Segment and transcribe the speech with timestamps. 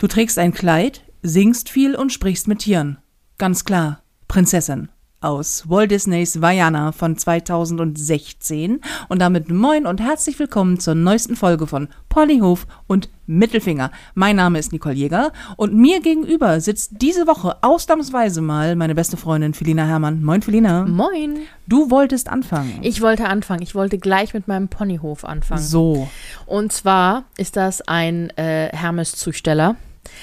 [0.00, 2.98] Du trägst ein Kleid, singst viel und sprichst mit Tieren.
[3.36, 4.90] Ganz klar, Prinzessin
[5.20, 11.66] aus Walt Disneys Vaiana von 2016 und damit moin und herzlich willkommen zur neuesten Folge
[11.66, 13.90] von Ponyhof und Mittelfinger.
[14.14, 19.16] Mein Name ist Nicole Jäger und mir gegenüber sitzt diese Woche ausnahmsweise mal meine beste
[19.16, 20.22] Freundin Felina Herrmann.
[20.22, 20.84] Moin Felina.
[20.84, 21.40] Moin.
[21.66, 22.78] Du wolltest anfangen.
[22.82, 23.62] Ich wollte anfangen.
[23.62, 25.60] Ich wollte gleich mit meinem Ponyhof anfangen.
[25.60, 26.08] So.
[26.46, 29.74] Und zwar ist das ein äh, Hermes-Zusteller.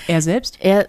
[0.08, 0.58] Er selbst?
[0.60, 0.88] Er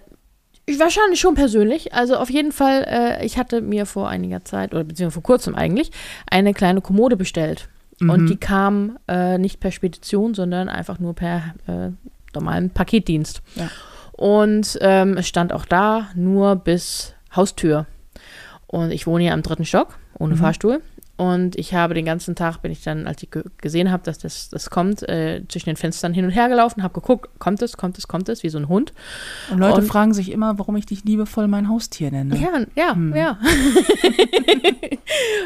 [0.79, 1.93] Wahrscheinlich schon persönlich.
[1.93, 5.55] Also auf jeden Fall, äh, ich hatte mir vor einiger Zeit, oder beziehungsweise vor kurzem
[5.55, 5.91] eigentlich,
[6.29, 7.69] eine kleine Kommode bestellt.
[7.99, 8.09] Mhm.
[8.09, 11.91] Und die kam äh, nicht per Spedition, sondern einfach nur per äh,
[12.35, 13.41] normalen Paketdienst.
[13.55, 13.69] Ja.
[14.11, 17.85] Und ähm, es stand auch da nur bis Haustür.
[18.65, 20.39] Und ich wohne hier am dritten Stock, ohne Mhm.
[20.39, 20.81] Fahrstuhl.
[21.17, 24.19] Und ich habe den ganzen Tag, bin ich dann, als ich ge gesehen habe, dass
[24.19, 27.75] das, das kommt, äh, zwischen den Fenstern hin und her gelaufen, habe geguckt, kommt es,
[27.75, 28.93] kommt es, kommt es, wie so ein Hund.
[29.51, 32.37] Und Leute Und- fragen sich immer, warum ich dich liebevoll mein Haustier nenne.
[32.37, 33.15] Ja, ja, Hm.
[33.15, 33.39] ja.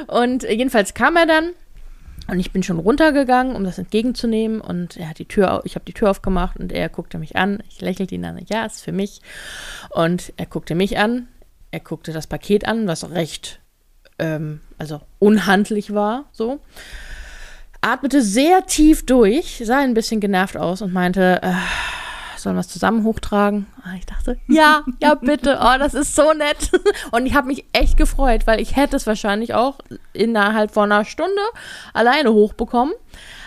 [0.08, 1.52] und jedenfalls kam er dann
[2.28, 5.86] und ich bin schon runtergegangen, um das entgegenzunehmen und er hat die Tür, ich habe
[5.86, 7.62] die Tür aufgemacht und er guckte mich an.
[7.70, 9.22] Ich lächelte ihn an, ja, ist für mich.
[9.90, 11.28] Und er guckte mich an,
[11.72, 13.60] er guckte das Paket an, was recht,
[14.20, 16.60] ähm, also unhandlich war, so.
[17.82, 21.54] Atmete sehr tief durch, sah ein bisschen genervt aus und meinte, äh,
[22.36, 23.68] sollen wir es zusammen hochtragen?
[23.84, 25.60] Ah, Ich dachte, ja, ja, bitte.
[25.62, 26.72] Oh, das ist so nett.
[27.12, 29.80] Und ich habe mich echt gefreut, weil ich hätte es wahrscheinlich auch
[30.14, 31.42] innerhalb von einer Stunde
[31.94, 32.94] alleine hochbekommen.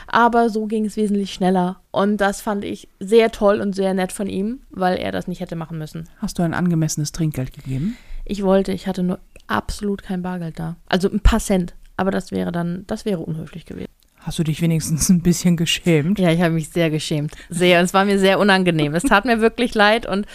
[0.06, 1.80] Aber so ging es wesentlich schneller.
[1.90, 5.40] Und das fand ich sehr toll und sehr nett von ihm, weil er das nicht
[5.40, 6.08] hätte machen müssen.
[6.18, 7.96] Hast du ein angemessenes Trinkgeld gegeben?
[8.25, 10.77] Ich wollte, ich hatte nur absolut kein Bargeld da.
[10.86, 11.75] Also ein paar Cent.
[11.97, 13.91] Aber das wäre dann, das wäre unhöflich gewesen.
[14.19, 16.19] Hast du dich wenigstens ein bisschen geschämt?
[16.19, 17.34] Ja, ich habe mich sehr geschämt.
[17.50, 17.78] Sehr.
[17.78, 18.95] Und es war mir sehr unangenehm.
[18.95, 20.27] Es tat mir wirklich leid und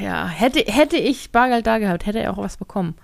[0.00, 2.96] ja, hätte, hätte ich Bargeld da gehabt, hätte er auch was bekommen.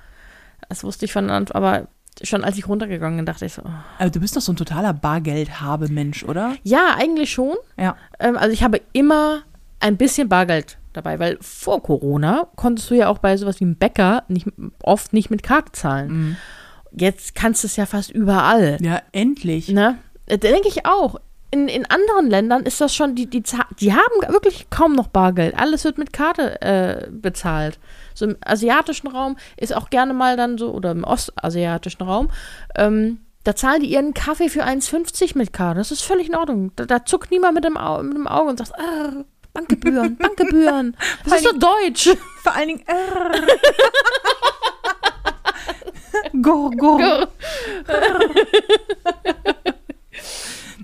[0.69, 1.89] Das wusste ich von Anfang, aber
[2.23, 3.71] schon als ich runtergegangen bin, dachte ich so, oh.
[3.99, 6.57] Aber du bist doch so ein totaler Bargeldhabe-Mensch, oder?
[6.63, 7.57] ja, eigentlich schon.
[7.79, 7.97] Ja.
[8.19, 9.43] Ähm, also ich habe immer
[9.83, 13.77] ein bisschen Bargeld dabei, weil vor Corona konntest du ja auch bei sowas wie einem
[13.77, 14.47] Bäcker nicht,
[14.83, 16.37] oft nicht mit Karte zahlen.
[16.93, 18.79] Jetzt kannst du es ja fast überall.
[18.81, 19.69] Ja, endlich.
[19.69, 19.99] Ne?
[20.27, 21.17] Äh, Denke ich auch.
[21.51, 23.43] In, in anderen Ländern ist das schon, die, die,
[23.79, 25.59] die haben wirklich kaum noch Bargeld.
[25.59, 27.79] Alles wird mit Karte äh, bezahlt.
[28.15, 32.31] So im asiatischen Raum ist auch gerne mal dann so, oder im ostasiatischen Raum,
[32.75, 35.79] ähm, da zahlen die ihren Kaffee für 1,50 mit Karte.
[35.79, 36.73] Das ist völlig in Ordnung.
[36.77, 39.25] Da, da zuckt niemand mit dem, Au mit dem Auge und sagt, ah,
[39.55, 40.97] Bankgebühren, Bankgebühren.
[41.25, 42.09] Das ist so deutsch.
[42.43, 42.83] Vor allen Dingen.
[46.43, 46.99] Go, go.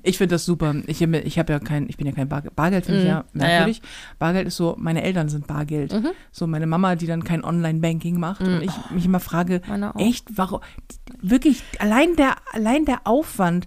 [0.03, 0.75] Ich finde das super.
[0.87, 2.55] Ich, ich habe ja kein, ich bin ja kein Bargeld.
[2.57, 3.11] Bargeld finde ich Mhm.
[3.11, 3.83] ja merkwürdig.
[4.19, 5.95] Bargeld ist so, meine Eltern sind Bargeld.
[6.31, 8.41] So meine Mama, die dann kein Online-Banking macht.
[8.43, 9.61] Und ich mich immer frage,
[9.97, 10.61] echt, warum?
[11.21, 13.67] Wirklich, allein der, allein der Aufwand,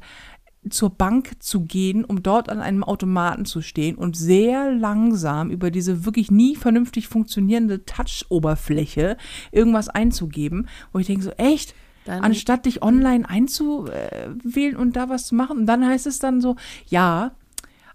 [0.70, 5.72] zur Bank zu gehen, um dort an einem Automaten zu stehen und sehr langsam über
[5.72, 9.18] diese wirklich nie vernünftig funktionierende Touch-Oberfläche
[9.52, 11.74] irgendwas einzugeben, wo ich denke so, echt?
[12.06, 15.58] Dann- Anstatt dich online einzuwählen und da was zu machen.
[15.60, 16.56] Und dann heißt es dann so,
[16.88, 17.32] ja,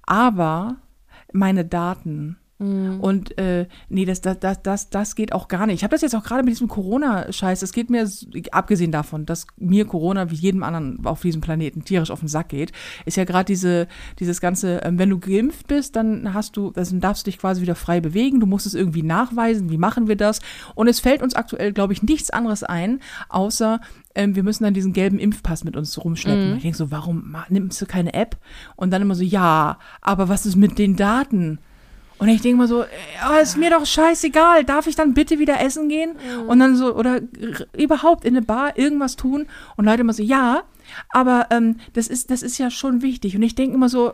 [0.03, 0.77] aber
[1.33, 2.37] meine Daten.
[3.01, 5.77] Und äh, nee, das, das, das, das, das geht auch gar nicht.
[5.77, 7.61] Ich habe das jetzt auch gerade mit diesem Corona-Scheiß.
[7.61, 8.09] Es geht mir,
[8.51, 12.49] abgesehen davon, dass mir Corona wie jedem anderen auf diesem Planeten tierisch auf den Sack
[12.49, 12.73] geht,
[13.05, 16.93] ist ja gerade diese, dieses ganze, ähm, wenn du geimpft bist, dann hast du, also
[16.93, 18.41] dann darfst du dich quasi wieder frei bewegen.
[18.41, 19.69] Du musst es irgendwie nachweisen.
[19.69, 20.41] Wie machen wir das?
[20.75, 23.81] Und es fällt uns aktuell, glaube ich, nichts anderes ein, außer
[24.15, 26.53] ähm, wir müssen dann diesen gelben Impfpass mit uns rumschleppen.
[26.53, 28.39] Und Ich denke so, warum nimmst du keine App?
[28.77, 31.59] Und dann immer so, ja, aber was ist mit den Daten?
[32.19, 32.87] Und ich denke mal so, äh,
[33.23, 36.17] aber ist mir doch scheißegal, darf ich dann bitte wieder essen gehen?
[36.47, 37.21] Und dann so, oder
[37.77, 39.47] überhaupt in eine Bar irgendwas tun?
[39.77, 40.63] Und Leute immer so, ja,
[41.11, 43.37] aber ähm, das, ist, das ist ja schon wichtig.
[43.37, 44.13] Und ich denke immer so,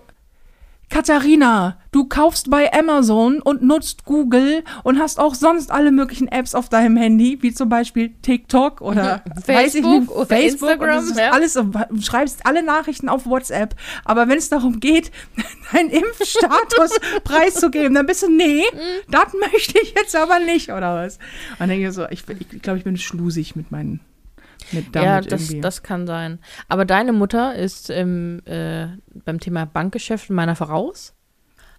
[0.92, 6.54] Katharina, du kaufst bei Amazon und nutzt Google und hast auch sonst alle möglichen Apps
[6.54, 11.08] auf deinem Handy, wie zum Beispiel TikTok oder weiß ich nicht, Facebook oder Facebook Instagram,
[11.08, 11.30] Und ja.
[11.30, 11.58] alles,
[12.04, 13.74] schreibst alle Nachrichten auf WhatsApp.
[14.04, 15.10] Aber wenn es darum geht,
[15.72, 18.62] deinen Impfstatus preiszugeben, dann bist du, nee,
[19.10, 21.16] das möchte ich jetzt aber nicht, oder was?
[21.52, 24.00] Und dann denke ich so, ich, ich glaube, ich bin schlusig mit meinen,
[24.72, 25.60] mit damit ja, das, irgendwie.
[25.60, 26.38] das kann sein.
[26.68, 28.86] Aber deine Mutter ist ähm, äh,
[29.24, 31.14] beim Thema Bankgeschäft meiner voraus.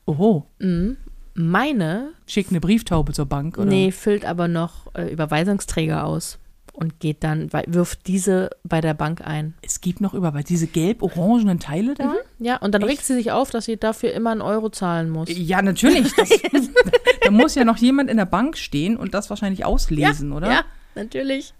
[0.05, 0.97] Oho, Mhm.
[1.35, 3.65] Meine, schick eine Brieftaube zur Bank, oder?
[3.65, 6.37] nee, füllt aber noch äh, Überweisungsträger aus.
[6.73, 9.53] und geht dann, wirft diese bei der Bank ein.
[9.63, 10.45] Es gibt noch Überweisung.
[10.47, 12.13] Diese gelb-orangenen Teile da?
[12.39, 12.91] Ja, und dann Echt?
[12.91, 15.29] regt sie sich auf, dass sie dafür immer einen Euro zahlen muss.
[15.31, 16.13] Ja, natürlich.
[16.15, 16.29] Das,
[17.23, 20.51] da muss ja noch jemand in der Bank stehen und das wahrscheinlich auslesen, oder?
[20.51, 20.61] Ja,
[20.95, 21.53] natürlich.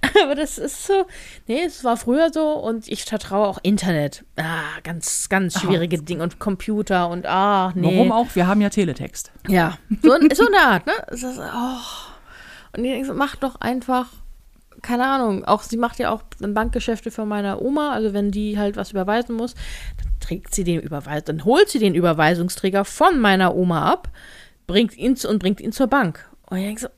[0.22, 1.06] Aber das ist so,
[1.46, 4.24] nee, es war früher so und ich vertraue auch Internet.
[4.36, 7.96] Ah, ganz, ganz schwierige Dinge und Computer und ah, nee.
[7.96, 8.26] Warum auch?
[8.34, 9.32] Wir haben ja Teletext.
[9.48, 10.92] Ja, so, so eine Art, ne?
[11.10, 12.76] Ist, oh.
[12.76, 14.06] Und ich denke, so, mach doch einfach,
[14.82, 18.76] keine Ahnung, auch sie macht ja auch Bankgeschäfte für meine Oma, also wenn die halt
[18.76, 19.54] was überweisen muss,
[19.96, 24.08] dann trägt sie den Überweis, dann holt sie den Überweisungsträger von meiner Oma ab,
[24.66, 26.28] bringt ihn zu, und bringt ihn zur Bank.
[26.46, 26.88] Und ich denke so,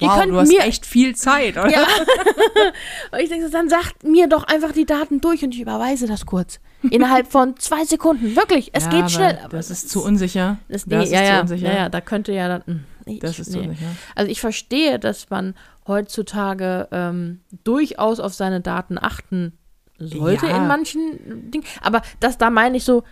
[0.00, 1.70] ihr Wow, könnt du hast mir echt viel Zeit, oder?
[1.70, 1.86] ja.
[3.12, 6.06] Und ich denke, so, dann sagt mir doch einfach die Daten durch und ich überweise
[6.06, 6.60] das kurz.
[6.90, 8.36] Innerhalb von zwei Sekunden.
[8.36, 9.38] Wirklich, es Ja, geht aber schnell.
[9.50, 10.58] Das ist zu unsicher.
[10.68, 11.68] Das, Das ist ja, zu ja, unsicher.
[11.68, 12.62] ja, ja, da könnte ja dann.
[12.66, 13.68] hm, nee, Das ich- ist zu nee.
[13.68, 13.90] unsicher.
[14.14, 15.54] Also ich verstehe, dass man
[15.86, 19.52] heutzutage ähm, durchaus auf seine Daten achten
[19.98, 20.56] sollte Ja.
[20.58, 21.64] in manchen Dingen.
[21.80, 23.02] Aber das, da meine ich so,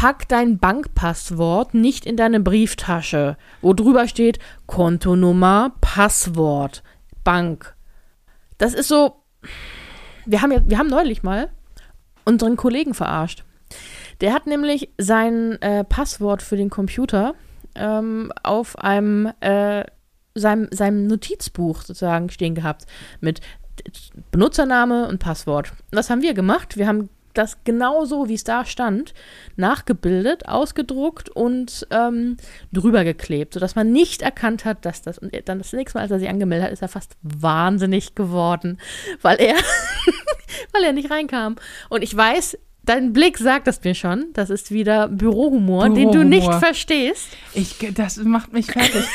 [0.00, 6.82] pack dein Bankpasswort nicht in deine Brieftasche, wo drüber steht Kontonummer, Passwort,
[7.22, 7.76] Bank.
[8.56, 9.16] Das ist so,
[10.24, 11.50] wir haben ja, wir haben neulich mal
[12.24, 13.44] unseren Kollegen verarscht.
[14.22, 17.34] Der hat nämlich sein äh, Passwort für den Computer
[17.74, 19.84] ähm, auf einem äh,
[20.34, 22.86] seinem, seinem Notizbuch sozusagen stehen gehabt
[23.20, 23.42] mit
[24.30, 25.74] Benutzername und Passwort.
[25.92, 26.78] Was haben wir gemacht?
[26.78, 29.14] Wir haben das genauso, wie es da stand,
[29.56, 32.36] nachgebildet, ausgedruckt und ähm,
[32.72, 35.18] drüber geklebt, sodass man nicht erkannt hat, dass das.
[35.18, 38.78] Und dann das nächste Mal, als er sich angemeldet hat, ist er fast wahnsinnig geworden,
[39.22, 39.56] weil er,
[40.72, 41.56] weil er nicht reinkam.
[41.88, 46.24] Und ich weiß, dein Blick sagt es mir schon, das ist wieder Bürohumor, den du
[46.24, 46.60] nicht Bürohumor.
[46.60, 47.28] verstehst.
[47.54, 49.04] Ich, das macht mich fertig.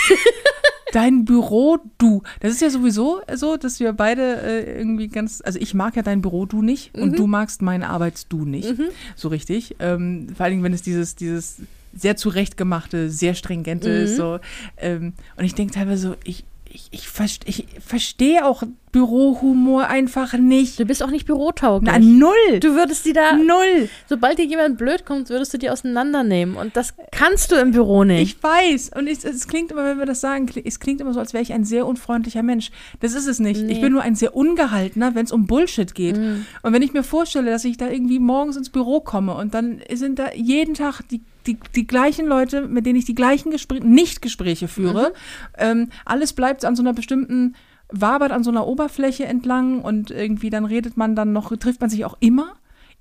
[0.93, 2.21] Dein Büro, du.
[2.39, 5.41] Das ist ja sowieso so, dass wir beide äh, irgendwie ganz.
[5.43, 6.95] Also, ich mag ja dein Büro, du nicht.
[6.95, 7.03] Mhm.
[7.03, 8.73] Und du magst mein Arbeits-Du nicht.
[9.15, 9.75] So richtig.
[9.79, 11.57] Ähm, vor allen Dingen, wenn es dieses, dieses
[11.93, 14.03] sehr zurechtgemachte, sehr stringente Mhm.
[14.05, 14.15] ist.
[14.17, 14.39] So.
[14.77, 16.43] Ähm, und ich denke teilweise so, ich,
[16.75, 20.79] ich, ich, ich verstehe auch Bürohumor einfach nicht.
[20.79, 21.91] Du bist auch nicht bürotauglich.
[21.91, 22.59] Na, null.
[22.59, 23.89] du würdest die da, null.
[24.07, 26.55] sobald dir jemand blöd kommt, würdest du die auseinandernehmen.
[26.55, 28.21] Und das kannst du im Büro nicht.
[28.37, 28.91] Ich weiß.
[28.95, 31.43] Und es, es klingt immer, wenn wir das sagen, es klingt immer so, als wäre
[31.43, 32.71] ich ein sehr unfreundlicher Mensch.
[33.01, 33.61] Das ist es nicht.
[33.61, 33.81] Ich Nee.
[33.81, 36.17] bin nur ein sehr ungehaltener, wenn es um Bullshit geht.
[36.17, 36.45] Mhm.
[36.61, 39.81] Und wenn ich mir vorstelle, dass ich da irgendwie morgens ins Büro komme und dann
[39.93, 43.79] sind da jeden Tag die, die, die gleichen Leute, mit denen ich die gleichen Gespr
[43.79, 45.09] Nicht-Gespräche führe.
[45.09, 45.13] Mhm.
[45.57, 47.55] Ähm, alles bleibt an so einer bestimmten,
[47.89, 51.89] wabert an so einer Oberfläche entlang und irgendwie dann redet man dann noch, trifft man
[51.89, 52.53] sich auch immer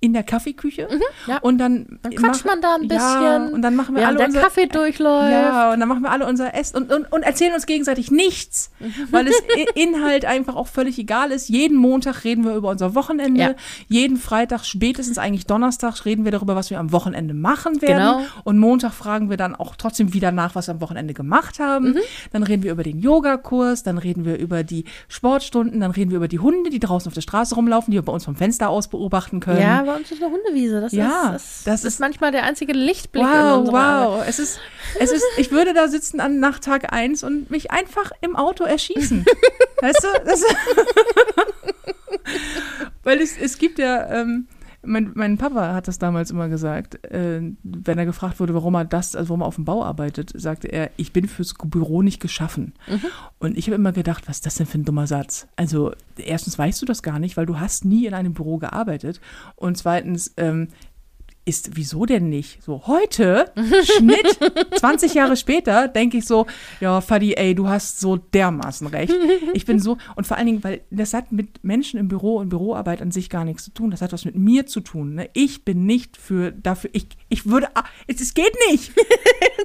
[0.04, 1.38] in der Kaffeeküche Mhm, ja.
[1.38, 2.88] und dann, Dann quatscht man da ein Ja,
[3.38, 5.30] bisschen, und dann machen wir alle der unser, Kaffee durchläuft.
[5.32, 8.70] ja, und dann machen wir alle unser Essen und, und, und erzählen uns gegenseitig nichts,
[9.10, 9.34] weil es
[9.74, 11.48] Inhalt einfach auch völlig egal ist.
[11.48, 13.40] Jeden Montag reden wir über unser Wochenende.
[13.40, 13.54] Ja.
[13.88, 18.18] Jeden Freitag, spätestens eigentlich Donnerstag, reden wir darüber, was wir am Wochenende machen werden.
[18.18, 18.20] Genau.
[18.44, 21.92] Und Montag fragen wir dann auch trotzdem wieder nach, was wir am Wochenende gemacht haben.
[21.92, 21.98] Mhm.
[22.32, 26.18] Dann reden wir über den Yogakurs, dann reden wir über die Sportstunden, dann reden wir
[26.18, 28.68] über die Hunde, die draußen auf der Straße rumlaufen, die wir bei uns vom Fenster
[28.68, 29.60] aus beobachten können.
[29.60, 30.80] Ja, bei uns ist eine Hundewiese.
[30.80, 34.18] Das, Ja, ist, das, das ist, ist- manchmal der einzige Lichtblick in Wow, unserer Arbeit.
[34.20, 34.24] wow.
[34.28, 34.58] Es ist,
[34.98, 38.64] es ist, ich würde da sitzen an nach Tag 1 und mich einfach im Auto
[38.64, 39.24] erschießen.
[39.80, 40.08] weißt du?
[40.26, 40.42] Das,
[43.04, 44.48] weil es, es gibt ja, ähm,
[44.86, 48.84] mein, mein Papa hat das damals immer gesagt, äh, wenn er gefragt wurde, warum er
[48.84, 52.20] das, also warum er auf dem Bau arbeitet, sagte er, ich bin fürs Büro nicht
[52.20, 52.72] geschaffen.
[53.38, 55.46] Und ich habe immer gedacht, was ist das denn für ein dummer Satz?
[55.56, 59.20] Also, erstens weißt du das gar nicht, weil du hast nie in einem Büro gearbeitet.
[59.56, 60.68] Und zweitens, ähm,
[61.44, 62.62] ist, wieso denn nicht?
[62.62, 64.38] So, heute, Schnitt,
[64.78, 66.46] 20 Jahre später, denke ich so,
[66.80, 69.12] ja, Fadi, ey, du hast so dermaßen recht.
[69.52, 72.48] Ich bin so, und vor allen Dingen, weil das hat mit Menschen im Büro und
[72.48, 73.90] Büroarbeit an sich gar nichts zu tun.
[73.90, 75.14] Das hat was mit mir zu tun.
[75.14, 75.30] Ne?
[75.34, 78.92] Ich bin nicht für, dafür, ich, ich würde, ah, es, es geht nicht.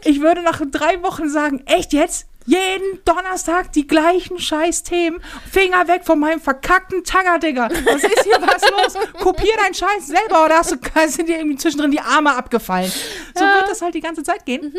[0.05, 2.28] Ich würde nach drei Wochen sagen, echt jetzt?
[2.45, 5.19] Jeden Donnerstag die gleichen scheiß Themen.
[5.51, 7.69] Finger weg von meinem verkackten Tagger, Digga.
[7.85, 8.61] Was ist hier was
[8.95, 9.03] los?
[9.21, 10.77] Kopier deinen Scheiß selber oder hast du,
[11.09, 12.91] sind dir irgendwie zwischendrin die Arme abgefallen?
[13.35, 13.55] So Ja.
[13.55, 14.73] wird das halt die ganze Zeit gehen.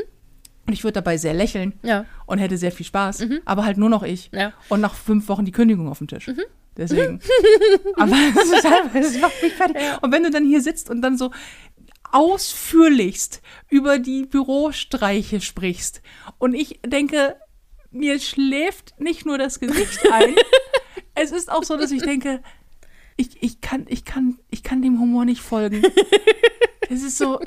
[0.66, 2.06] Und ich würde dabei sehr lächeln Ja.
[2.26, 3.24] und hätte sehr viel Spaß.
[3.44, 4.30] Aber halt nur noch ich.
[4.32, 4.52] Ja.
[4.68, 6.28] Und nach fünf Wochen die Kündigung auf dem Tisch.
[6.76, 7.20] Deswegen.
[7.96, 9.76] Aber es ist einfach, es macht mich fertig.
[10.00, 11.30] Und wenn du dann hier sitzt und dann so
[12.12, 16.02] ausführlichst über die Bürostreiche sprichst
[16.38, 17.36] und ich denke,
[17.90, 20.34] mir schläft nicht nur das Gesicht ein,
[21.14, 22.42] es ist auch so, dass ich denke,
[23.16, 25.82] ich, ich, kann, ich, kann, ich kann dem Humor nicht folgen.
[26.88, 27.40] Es ist so,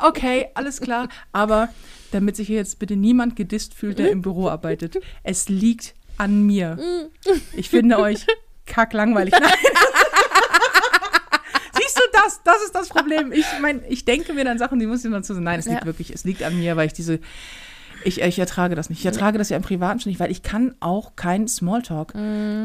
[0.00, 1.08] okay, alles klar.
[1.32, 1.68] Aber
[2.12, 6.42] damit sich hier jetzt bitte niemand gedisst fühlt, der im Büro arbeitet, es liegt an
[6.46, 7.10] mir.
[7.52, 8.26] Ich finde euch
[8.66, 9.32] kacklangweilig.
[9.32, 9.42] Nein.
[11.76, 12.42] Siehst du das?
[12.44, 13.30] Das ist das Problem.
[13.32, 15.44] Ich meine, ich denke mir dann Sachen, die muss ich dann zu sagen.
[15.44, 15.86] Nein, es liegt Ja.
[15.86, 17.20] wirklich, es liegt an mir, weil ich diese.
[18.04, 19.00] Ich, ich ertrage das nicht.
[19.00, 22.14] Ich ertrage das ja im Privaten schon nicht, weil ich kann auch keinen Smalltalk.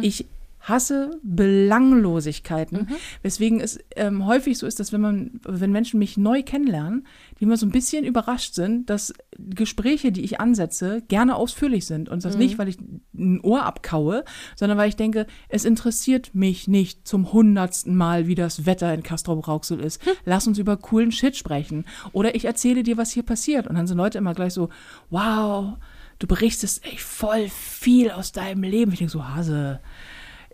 [0.01, 0.25] Ich
[0.63, 2.87] hasse Belanglosigkeiten,
[3.21, 7.05] weswegen es ähm, häufig so ist, dass wenn man, wenn Menschen mich neu kennenlernen,
[7.39, 12.07] die immer so ein bisschen überrascht sind, dass Gespräche, die ich ansetze, gerne ausführlich sind
[12.07, 12.77] und das nicht, weil ich
[13.13, 14.23] ein Ohr abkaue,
[14.55, 19.03] sondern weil ich denke, es interessiert mich nicht zum hundertsten Mal, wie das Wetter in
[19.03, 20.01] Castrop-Rauxel ist.
[20.25, 21.85] Lass uns über coolen Shit sprechen.
[22.13, 23.67] Oder ich erzähle dir, was hier passiert.
[23.67, 24.69] Und dann sind Leute immer gleich so,
[25.09, 25.73] wow,
[26.19, 28.93] du berichtest echt voll viel aus deinem Leben.
[28.93, 29.79] Ich denke so, Hase,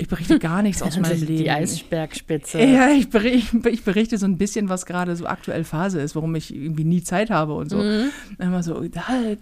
[0.01, 1.37] ich berichte gar nichts aus meinem Leben.
[1.37, 2.59] Die Eisbergspitze.
[2.61, 6.33] Ja, ich berichte, ich berichte so ein bisschen, was gerade so aktuell Phase ist, warum
[6.35, 7.77] ich irgendwie nie Zeit habe und so.
[7.77, 8.09] Mhm.
[8.37, 8.83] Und immer so,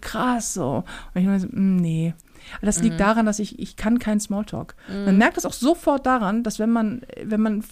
[0.01, 0.83] krass, so.
[1.13, 2.13] Und ich immer so, mm, nee.
[2.61, 2.83] Das Mhm.
[2.85, 4.75] liegt daran, dass ich, ich kann keinen Smalltalk.
[5.05, 7.63] Man merkt es auch sofort daran, dass wenn man, wenn man,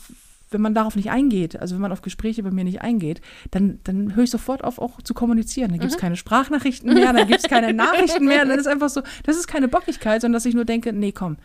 [0.51, 3.79] wenn man darauf nicht eingeht, also wenn man auf Gespräche bei mir nicht eingeht, dann,
[3.83, 5.69] dann höre ich sofort auf, auch zu kommunizieren.
[5.71, 5.95] Dann gibt Mhm.
[5.95, 8.45] es keine Sprachnachrichten mehr, dann gibt es keine Nachrichten mehr.
[8.45, 11.37] Dann ist einfach so, das ist keine Bockigkeit, sondern dass ich nur denke, nee, komm,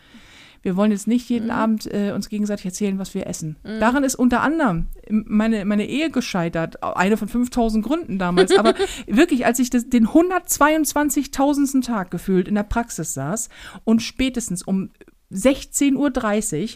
[0.61, 3.57] wir wollen jetzt nicht jeden Abend äh, uns gegenseitig erzählen, was wir essen.
[3.63, 6.83] Daran ist unter anderem meine, meine Ehe gescheitert.
[6.83, 8.55] Eine von 5000 Gründen damals.
[8.57, 8.75] Aber
[9.07, 11.83] wirklich, als ich das, den 122.000.
[11.85, 13.49] Tag gefühlt in der Praxis saß
[13.83, 14.91] und spätestens um
[15.31, 16.69] 16.30 Uhr,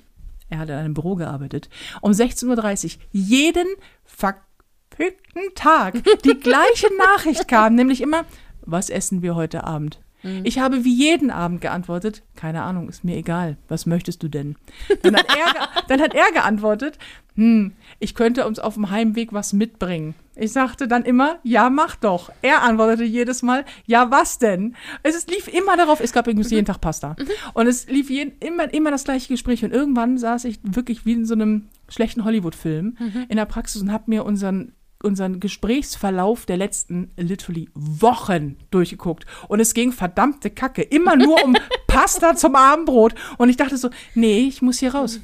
[0.49, 1.69] er hat in einem Büro gearbeitet,
[2.01, 3.67] um 16.30 Uhr jeden
[4.03, 8.25] verfickten Tag die gleiche Nachricht kam, nämlich immer,
[8.61, 9.99] was essen wir heute Abend?
[10.43, 14.55] Ich habe wie jeden Abend geantwortet, keine Ahnung, ist mir egal, was möchtest du denn?
[15.03, 16.97] Dann hat er, dann hat er geantwortet,
[17.35, 20.15] hm, ich könnte uns auf dem Heimweg was mitbringen.
[20.35, 22.31] Ich sagte dann immer, ja, mach doch.
[22.41, 24.75] Er antwortete jedes Mal, ja, was denn?
[25.03, 27.15] Es ist, lief immer darauf, es gab übrigens jeden Tag Pasta.
[27.53, 29.63] Und es lief jeden, immer, immer das gleiche Gespräch.
[29.63, 32.97] Und irgendwann saß ich wirklich wie in so einem schlechten Hollywood-Film
[33.29, 34.73] in der Praxis und habe mir unseren
[35.05, 39.25] unseren Gesprächsverlauf der letzten literally Wochen durchgeguckt.
[39.47, 40.81] Und es ging verdammte Kacke.
[40.81, 41.55] Immer nur um
[41.87, 43.15] Pasta zum Abendbrot.
[43.37, 45.19] Und ich dachte so, nee, ich muss hier raus.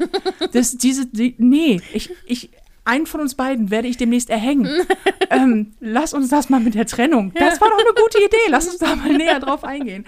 [0.53, 2.51] Das, diese, die, nee, ich, ich,
[2.85, 4.69] einen von uns beiden werde ich demnächst erhängen.
[5.29, 7.33] ähm, lass uns das mal mit der Trennung.
[7.33, 8.49] Das war doch eine gute Idee.
[8.49, 10.05] Lass uns da mal näher drauf eingehen.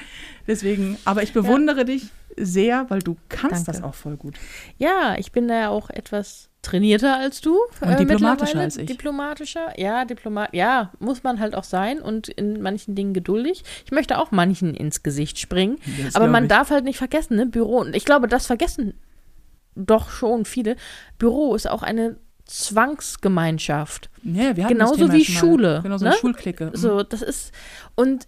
[0.48, 3.72] Deswegen, aber ich bewundere dich sehr, weil du kannst Danke.
[3.72, 4.36] das auch voll gut.
[4.78, 7.58] Ja, ich bin da ja auch etwas trainierter als du.
[7.82, 8.64] äh, Und diplomatischer mittlerweile.
[8.64, 8.86] als ich.
[8.86, 13.64] Diplomatischer, ja, Diplomat, ja, muss man halt auch sein und in manchen Dingen geduldig.
[13.86, 16.50] Ich möchte auch manchen ins Gesicht springen, Das aber man ich.
[16.50, 18.94] darf halt nicht vergessen, ne, Büro, und ich glaube, das vergessen
[19.76, 20.76] doch schon viele.
[21.18, 24.10] Büro ist auch eine Zwangsgemeinschaft.
[24.24, 25.26] Ja, wir hatten das Genauso Thema wie.
[25.26, 26.20] Schule, Genau, so eine ne?
[26.20, 26.66] Schulklicke.
[26.68, 26.76] Mhm.
[26.76, 27.52] So, das ist,
[27.96, 28.28] und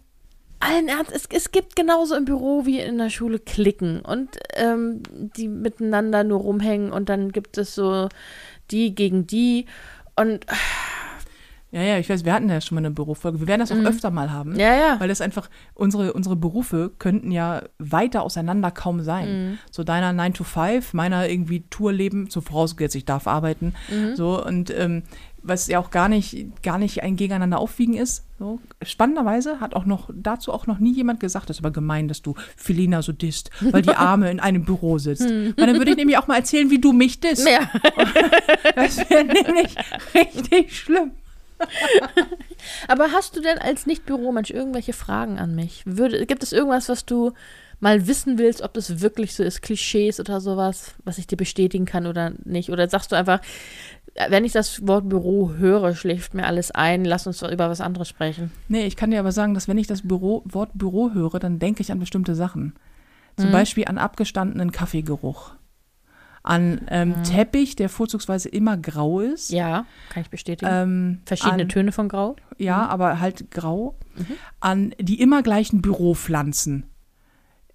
[0.65, 5.01] allen Ernst, es, es gibt genauso im Büro wie in der Schule Klicken und ähm,
[5.37, 8.09] die miteinander nur rumhängen und dann gibt es so
[8.71, 9.65] die gegen die
[10.15, 10.45] und
[11.71, 13.41] Ja, ja, ich weiß, wir hatten ja schon mal eine Bürofolge.
[13.41, 14.53] Wir werden das auch öfter mal haben.
[14.53, 14.59] Mhm.
[14.59, 14.99] ja, ja.
[14.99, 19.27] Weil das einfach, unsere, unsere Berufe könnten ja weiter auseinander kaum sein.
[19.27, 19.57] Mhm.
[19.71, 23.73] So deiner 9 to 5, meiner irgendwie Tourleben, so vorausgesetzt, ich darf arbeiten.
[23.89, 24.15] Mhm.
[24.15, 25.03] So, und ähm,
[25.47, 28.25] was ja auch gar nicht, gar nicht ein Gegeneinander aufwiegen ist.
[28.39, 28.59] So.
[28.81, 32.21] Spannenderweise hat auch noch, dazu auch noch nie jemand gesagt, das ist aber gemein, dass
[32.21, 35.23] du Felina so disst, weil die Arme in einem Büro sitzt.
[35.23, 37.47] Weil dann würde ich nämlich auch mal erzählen, wie du mich disst.
[37.47, 37.69] Ja.
[38.75, 39.75] Das wäre nämlich
[40.13, 41.11] richtig schlimm.
[42.87, 45.83] Aber hast du denn als Nicht-Büromensch irgendwelche Fragen an mich?
[45.85, 47.31] Würde, gibt es irgendwas, was du
[47.79, 51.85] mal wissen willst, ob das wirklich so ist, Klischees oder sowas, was ich dir bestätigen
[51.85, 52.69] kann oder nicht?
[52.69, 53.41] Oder sagst du einfach,
[54.29, 57.81] wenn ich das Wort Büro höre, schläft mir alles ein, lass uns doch über was
[57.81, 58.51] anderes sprechen.
[58.69, 61.59] Nee, ich kann dir aber sagen, dass wenn ich das Büro, Wort Büro höre, dann
[61.59, 62.75] denke ich an bestimmte Sachen.
[63.37, 63.41] Mhm.
[63.41, 65.55] Zum Beispiel an abgestandenen Kaffeegeruch.
[66.43, 69.51] An ähm, Teppich, der vorzugsweise immer grau ist.
[69.51, 69.57] Mhm.
[69.57, 70.71] Ja, kann ich bestätigen.
[70.71, 72.35] Ähm, Verschiedene an, Töne von Grau.
[72.59, 73.95] Ja, aber halt grau.
[74.15, 74.25] Mhm.
[74.59, 76.85] An die immer gleichen Büropflanzen.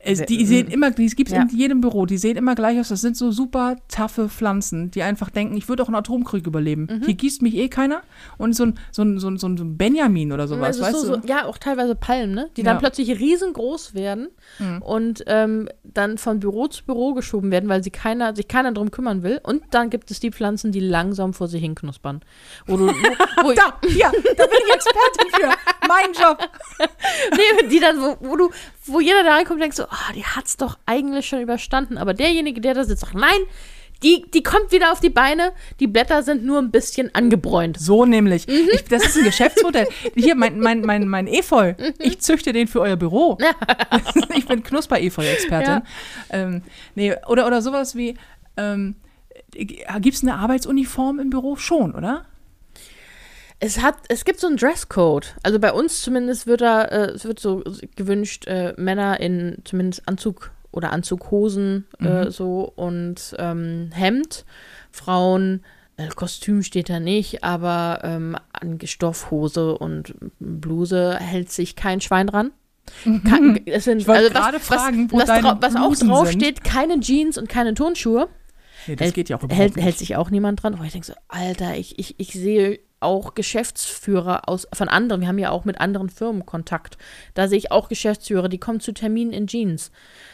[0.02, 1.42] Es, Wer- die sehen immer, die gibt es Ja.
[1.42, 2.88] in jedem Büro, die sehen immer gleich aus.
[2.88, 6.88] Das sind so super taffe Pflanzen, die einfach denken, ich würde auch einen Atomkrieg überleben.
[6.90, 7.04] Mhm.
[7.04, 8.00] Hier gießt mich eh keiner.
[8.38, 11.16] Und so ein, so ein, so ein, so ein Benjamin oder sowas, Also weißt so,
[11.16, 11.20] du?
[11.22, 12.48] so, ja, auch teilweise Palmen, ne?
[12.56, 12.66] die Ja.
[12.72, 14.28] dann plötzlich riesengroß werden
[14.80, 18.90] und ähm, dann von Büro zu Büro geschoben werden, weil sie keiner, sich keiner drum
[18.90, 19.38] kümmern will.
[19.42, 22.22] Und dann gibt es die Pflanzen, die langsam vor sich hin knuspern.
[22.66, 22.92] Wo du, wo,
[23.44, 25.48] wo, Da, ja, da bin ich Expertin für.
[25.88, 26.38] Mein Job.
[27.32, 28.50] nee, die dann, wo, wo du,
[28.86, 31.98] wo jeder da reinkommt und denkt so, ah, die hat's doch eigentlich schon überstanden.
[31.98, 33.40] Aber derjenige, der da sitzt, sagt, nein,
[34.02, 35.52] Die, die kommt wieder auf die Beine.
[35.78, 37.78] Die Blätter sind nur ein bisschen angebräunt.
[37.78, 38.48] So nämlich.
[38.48, 39.88] Ich, das ist ein Geschäftsmodell.
[40.16, 41.74] Hier, mein, mein, mein, mein Efeu.
[41.98, 43.36] Ich züchte den für euer Büro.
[44.34, 45.68] ich bin Knusper-Efeu-Expertin.
[45.68, 45.82] Ja.
[46.30, 46.62] Ähm,
[46.94, 48.14] nee, oder, oder sowas wie,
[48.56, 48.96] ähm,
[49.52, 51.56] gibt es eine Arbeitsuniform im Büro?
[51.56, 52.24] Schon, oder?
[53.62, 55.34] Es hat, es gibt so einen Dresscode.
[55.42, 57.62] Also bei uns zumindest wird da, äh, es wird so
[57.94, 64.44] gewünscht, äh, Männer in zumindest Anzug oder Anzughosen äh, so und ähm, Hemd.
[64.90, 65.62] Frauen,
[65.98, 72.28] äh, Kostüm steht da nicht, aber ähm, an Stoffhose und Bluse hält sich kein Schwein
[72.28, 72.52] dran.
[73.04, 76.64] Kann, es sind, Ich also was- gerade fragen, wo was, was, was auch drauf steht,
[76.64, 78.28] keine Jeans und keine Turnschuhe.
[78.86, 80.74] Nee, das hält, geht ja auch hält, hält sich auch niemand dran.
[80.74, 85.20] Aber ich denke so, Alter, ich, ich, ich sehe auch Geschäftsführer aus, von anderen.
[85.22, 86.98] Wir haben ja auch mit anderen Firmen Kontakt.
[87.34, 89.90] Da sehe ich auch Geschäftsführer, die kommen zu Terminen in Jeans.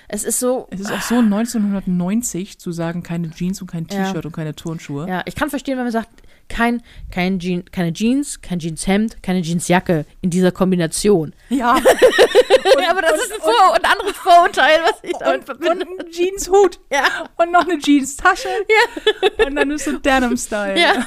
[0.09, 0.67] Es ist so.
[0.71, 4.05] Es ist auch so 1990 zu sagen, keine Jeans und kein Ja.
[4.05, 5.09] T-Shirt und keine Turnschuhe.
[5.09, 6.11] Ja, ich kann verstehen, wenn man sagt,
[6.49, 11.33] kein, kein Jean, keine Jeans, kein Jeanshemd, keine Jeansjacke in dieser Kombination.
[11.49, 11.75] Ja.
[12.91, 15.87] aber das ist ein, Vor ein anderes Vorurteil, was ich damit und, verbinde.
[15.87, 16.79] und ein Jeanshut.
[16.93, 17.05] Ja.
[17.37, 18.49] Und noch eine Jeans-Tasche.
[18.49, 19.47] Ja.
[19.47, 20.79] Und dann ist so Denim-Style.
[20.81, 21.05] Ja.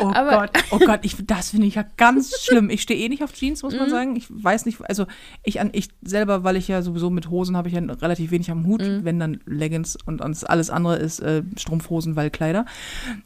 [0.00, 2.70] Oh Aber- Gott, oh Gott, ich, das finde ich ja ganz schlimm.
[2.70, 3.90] Ich stehe eh nicht auf Jeans, muss man Mhm.
[3.90, 4.16] sagen.
[4.16, 5.06] Ich weiß nicht, also
[5.44, 8.50] ich an ich selber, weil ich ja sowieso mit Hosen habe ich ja relativ wenig
[8.50, 9.04] am Hut, Mhm.
[9.04, 12.64] wenn dann Leggings und alles andere ist äh, Strumpfhosen, weil Kleider.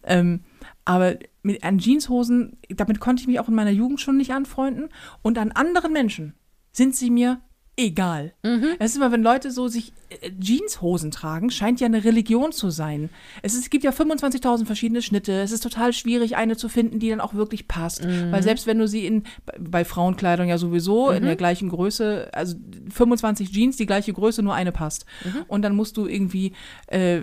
[0.04, 0.40] Ähm,
[0.86, 4.88] aber mit an Jeanshosen, damit konnte ich mich auch in meiner Jugend schon nicht anfreunden.
[5.20, 6.34] Und an anderen Menschen
[6.72, 7.40] sind sie mir
[7.76, 8.32] egal.
[8.42, 8.76] Mhm.
[8.78, 12.70] Es ist immer, wenn Leute so sich äh, Jeanshosen tragen, scheint ja eine Religion zu
[12.70, 13.10] sein.
[13.42, 15.32] Es, ist, es gibt ja 25.000 verschiedene Schnitte.
[15.42, 18.04] Es ist total schwierig, eine zu finden, die dann auch wirklich passt.
[18.04, 18.32] Mhm.
[18.32, 19.24] Weil selbst wenn du sie in,
[19.58, 21.26] bei- Frauenkleidung ja sowieso in Mhm.
[21.26, 22.56] der gleichen Größe, also
[22.92, 25.04] 25 Jeans, die gleiche Größe, nur eine passt.
[25.24, 25.44] Mhm.
[25.48, 26.52] Und dann musst du irgendwie,
[26.86, 27.20] äh,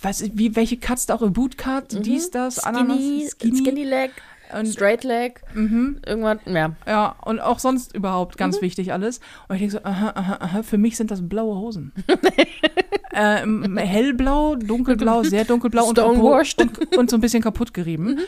[0.00, 3.28] was, wie, welche Cuts da auch im Bootcut, dies, das, Ananas, Mhm.
[3.28, 4.10] Skinny, Skinny Leg,
[4.58, 6.74] Und- Straight Leg, irgendwas, ja.
[6.86, 8.62] Ja, und auch sonst überhaupt ganz Mhm.
[8.62, 9.20] wichtig alles.
[9.48, 11.92] Und ich denke so, aha, aha, aha, für mich sind das blaue Hosen.
[13.12, 17.72] ähm, hellblau, dunkelblau, sehr dunkelblau und, und, und so ein bisschen kaputt Mhm.
[17.72, 18.18] gerieben.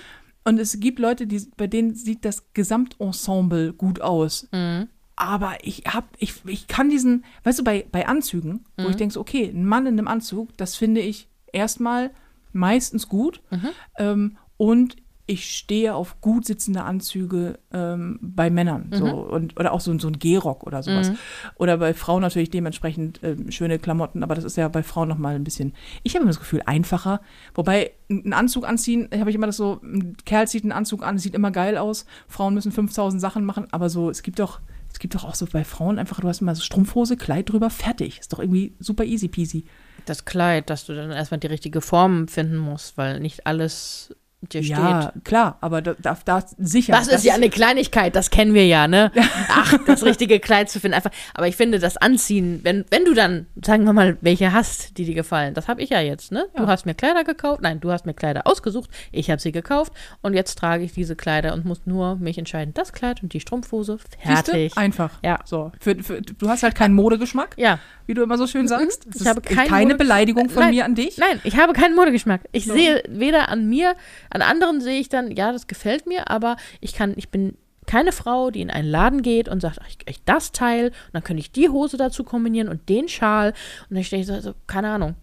[0.47, 4.47] Und es gibt Leute, die, bei denen sieht das Gesamtensemble gut aus.
[4.53, 4.89] Mhm.
[5.17, 8.91] Aber ich hab, ich, ich kann diesen, weißt du, bei, bei Anzügen, wo Mhm.
[8.91, 12.11] ich denke, so, okay, ein Mann in einem Anzug, das finde ich erstmal
[12.53, 13.41] meistens gut.
[13.51, 13.69] Mhm.
[13.99, 18.91] Ähm, und ich stehe auf gut sitzende Anzüge ähm, bei Männern.
[18.93, 21.11] So, und, oder auch so, so ein Gehrock oder sowas.
[21.11, 21.19] Mhm.
[21.57, 25.35] Oder bei Frauen natürlich dementsprechend ähm, schöne Klamotten, aber das ist ja bei Frauen nochmal
[25.35, 27.23] ein bisschen, ich habe immer das Gefühl, einfacher.
[27.55, 31.17] Wobei, einen Anzug anziehen, habe ich immer das so, ein Kerl zieht einen Anzug an,
[31.17, 32.05] sieht immer geil aus.
[32.29, 34.61] Frauen müssen 5000 Sachen machen, aber so, es gibt doch,
[34.93, 37.71] es gibt doch auch so bei Frauen einfach, du hast immer so Strumpfhose, Kleid drüber,
[37.71, 38.21] fertig.
[38.21, 39.65] Ist doch irgendwie super easy peasy.
[40.05, 44.15] Das Kleid, dass du dann erstmal die richtige Form finden musst, weil nicht alles
[44.55, 45.25] dir Ja, steht.
[45.25, 46.93] klar, aber da, da, da sicher.
[46.93, 49.13] Das ist ja eine Kleinigkeit, das kennen wir ja, ne?
[49.49, 50.95] Ach, das richtige Kleid zu finden.
[50.95, 51.11] Einfach.
[51.35, 55.05] Aber ich finde, das Anziehen, wenn, wenn du dann, sagen wir mal, welche hast, die
[55.05, 56.47] dir gefallen, das habe ich ja jetzt, ne?
[56.57, 56.69] Du Ja.
[56.69, 60.35] hast mir Kleider gekauft, nein, du hast mir Kleider ausgesucht, ich habe sie gekauft und
[60.35, 63.99] jetzt trage ich diese Kleider und muss nur mich entscheiden, das Kleid und die Strumpfhose,
[64.25, 64.51] Siehste?
[64.53, 64.77] fertig.
[64.77, 65.11] Einfach.
[65.23, 65.39] Ja.
[65.45, 65.73] So.
[65.81, 69.07] Für, für, du hast halt keinen Modegeschmack, Ja, wie du immer so schön sagst.
[69.07, 71.17] Das Ich habe keine Mode- Beleidigung von Nein, mir an dich.
[71.19, 72.43] Nein, ich habe keinen Modegeschmack.
[72.53, 73.95] Ich sehe weder an mir,
[74.31, 78.13] an anderen sehe ich dann, ja, das gefällt mir, aber ich kann, ich bin keine
[78.13, 81.25] Frau, die in einen Laden geht und sagt, ach, ich, ich das Teil und dann
[81.25, 83.53] könnte ich die Hose dazu kombinieren und den Schal
[83.89, 85.17] und dann stehe ich so, so, keine Ahnung.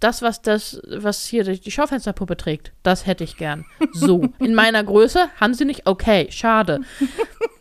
[0.00, 3.64] Das, was das, was hier die die Schaufensterpuppe trägt, das hätte ich gern.
[3.92, 4.28] So.
[4.38, 6.80] In meiner Größe haben sie nicht, okay, schade.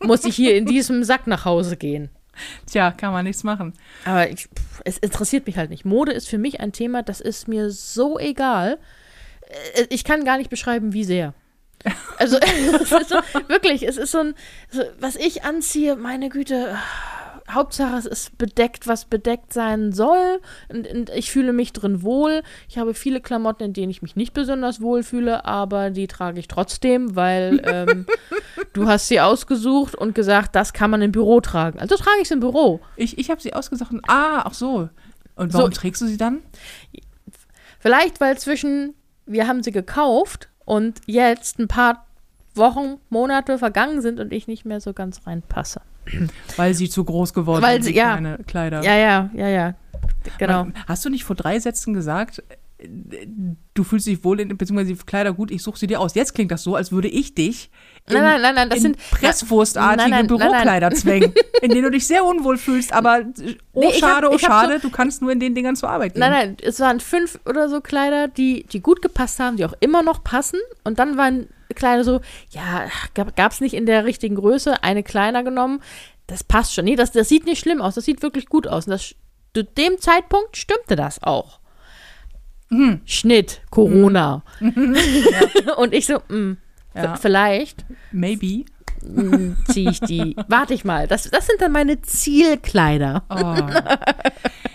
[0.01, 2.09] Muss ich hier in diesem Sack nach Hause gehen.
[2.67, 3.73] Tja, kann man nichts machen.
[4.05, 5.85] Aber ich, pff, es interessiert mich halt nicht.
[5.85, 8.77] Mode ist für mich ein Thema, das ist mir so egal.
[9.75, 11.33] Äh, Ich kann gar nicht beschreiben, wie sehr.
[12.17, 12.37] Also,
[13.07, 13.15] so,
[13.47, 14.33] wirklich, es ist so ein,
[14.71, 16.75] so, was ich anziehe, meine Güte,
[17.49, 20.41] Hauptsache es ist bedeckt, was bedeckt sein soll.
[20.67, 22.41] Und, und ich fühle mich drin wohl.
[22.67, 26.39] Ich habe viele Klamotten, in denen ich mich nicht besonders wohl fühle, aber die trage
[26.41, 28.05] ich trotzdem, weil ähm,
[28.73, 31.79] du hast sie ausgesucht und gesagt, das kann man im Büro tragen.
[31.79, 32.81] Also trage ich es im Büro.
[32.97, 34.89] Ich, ich habe sie ausgesucht und, ah, ach so.
[35.35, 35.79] Und warum So.
[35.79, 36.41] trägst du sie dann?
[37.79, 38.93] Vielleicht, weil zwischen,
[39.27, 42.05] wir haben sie gekauft und jetzt ein paar
[42.55, 45.81] Wochen, Monate vergangen sind und ich nicht mehr so ganz reinpasse.
[46.55, 48.13] Weil sie zu groß geworden Weil sind, sie- die ja.
[48.13, 48.81] kleine Kleider.
[48.83, 49.73] Ja, ja, ja, ja.
[50.37, 50.67] Genau.
[50.87, 52.41] Hast du nicht vor drei Sätzen gesagt,
[53.73, 56.13] du fühlst dich wohl in, beziehungsweise die Kleider gut, ich suche sie dir aus.
[56.13, 57.71] Jetzt klingt das so, als würde ich dich
[58.07, 60.27] in, Nein, nein, nein, das in sind- presswurstartige Nein, nein.
[60.27, 63.21] Bürokleider zwängen, in denen du dich sehr unwohl fühlst, aber
[63.73, 66.13] oh Nee, ich hab- schade, oh schade, du kannst nur in den Dingern zur Arbeit
[66.13, 66.19] gehen.
[66.19, 69.73] Nein, nein, es waren fünf oder so Kleider, die, die gut gepasst haben, die auch
[69.79, 70.59] immer noch passen.
[70.83, 72.85] Und dann waren Kleider so, ja,
[73.15, 75.81] gab es nicht in der richtigen Größe, eine kleiner genommen.
[76.27, 76.85] Das passt schon.
[76.85, 78.85] Nee, das, das sieht nicht schlimm aus, das sieht wirklich gut aus.
[78.85, 79.15] Und das,
[79.55, 81.59] zu dem Zeitpunkt stimmte das auch.
[82.69, 83.01] Mhm.
[83.05, 84.43] Schnitt, Corona.
[85.77, 86.57] Und ich so, mh,
[86.95, 87.15] Ja.
[87.15, 88.65] v- vielleicht Maybe.
[89.71, 90.35] ziehe ich die.
[90.47, 91.07] Warte ich mal.
[91.07, 93.23] Das, das sind dann meine Zielkleider.
[93.29, 93.55] Oh.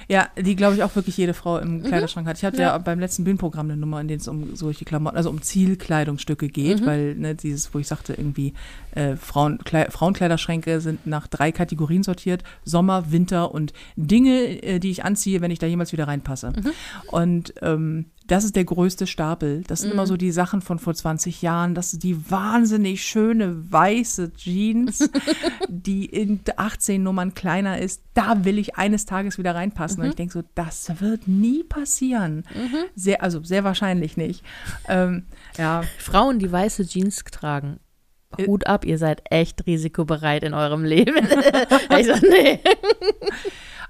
[0.09, 1.63] Ja, die glaube ich auch wirklich jede Frau Mhm.
[1.63, 2.37] im Kleiderschrank hat.
[2.39, 2.79] Ich hatte ja.
[2.79, 6.81] beim letzten Bühnenprogramm eine Nummer, in der es um solche Klamotten, also um Zielkleidungsstücke geht,
[6.81, 6.87] Mhm.
[6.87, 8.55] weil ne, dieses, wo ich sagte, irgendwie
[8.95, 14.91] äh, Frauen, Klei Frauenkleiderschränke sind nach drei Kategorien sortiert: Sommer, Winter und Dinge, äh, die
[14.91, 16.53] ich anziehe, wenn ich da jemals wieder reinpasse.
[16.55, 16.71] Mhm.
[17.11, 19.63] Und ähm, das ist der größte Stapel.
[19.67, 19.95] Das sind Mhm.
[19.95, 21.75] immer so die Sachen von vor 20 Jahren.
[21.75, 25.09] Das ist die wahnsinnig schöne weiße Jeans,
[25.69, 28.03] die in 18 Nummern kleiner ist.
[28.15, 29.99] Da will ich eines Tages wieder reinpassen.
[29.99, 30.05] Mhm.
[30.05, 32.45] Und ich denke so, das wird nie passieren.
[32.95, 34.45] Sehr, also sehr wahrscheinlich nicht.
[34.89, 35.25] Ähm,
[35.59, 37.79] ja, Frauen, die weiße Jeans tragen.
[38.39, 38.47] Äh.
[38.47, 41.17] Hut ab, ihr seid echt risikobereit in eurem Leben.
[41.99, 42.61] ich so, nee.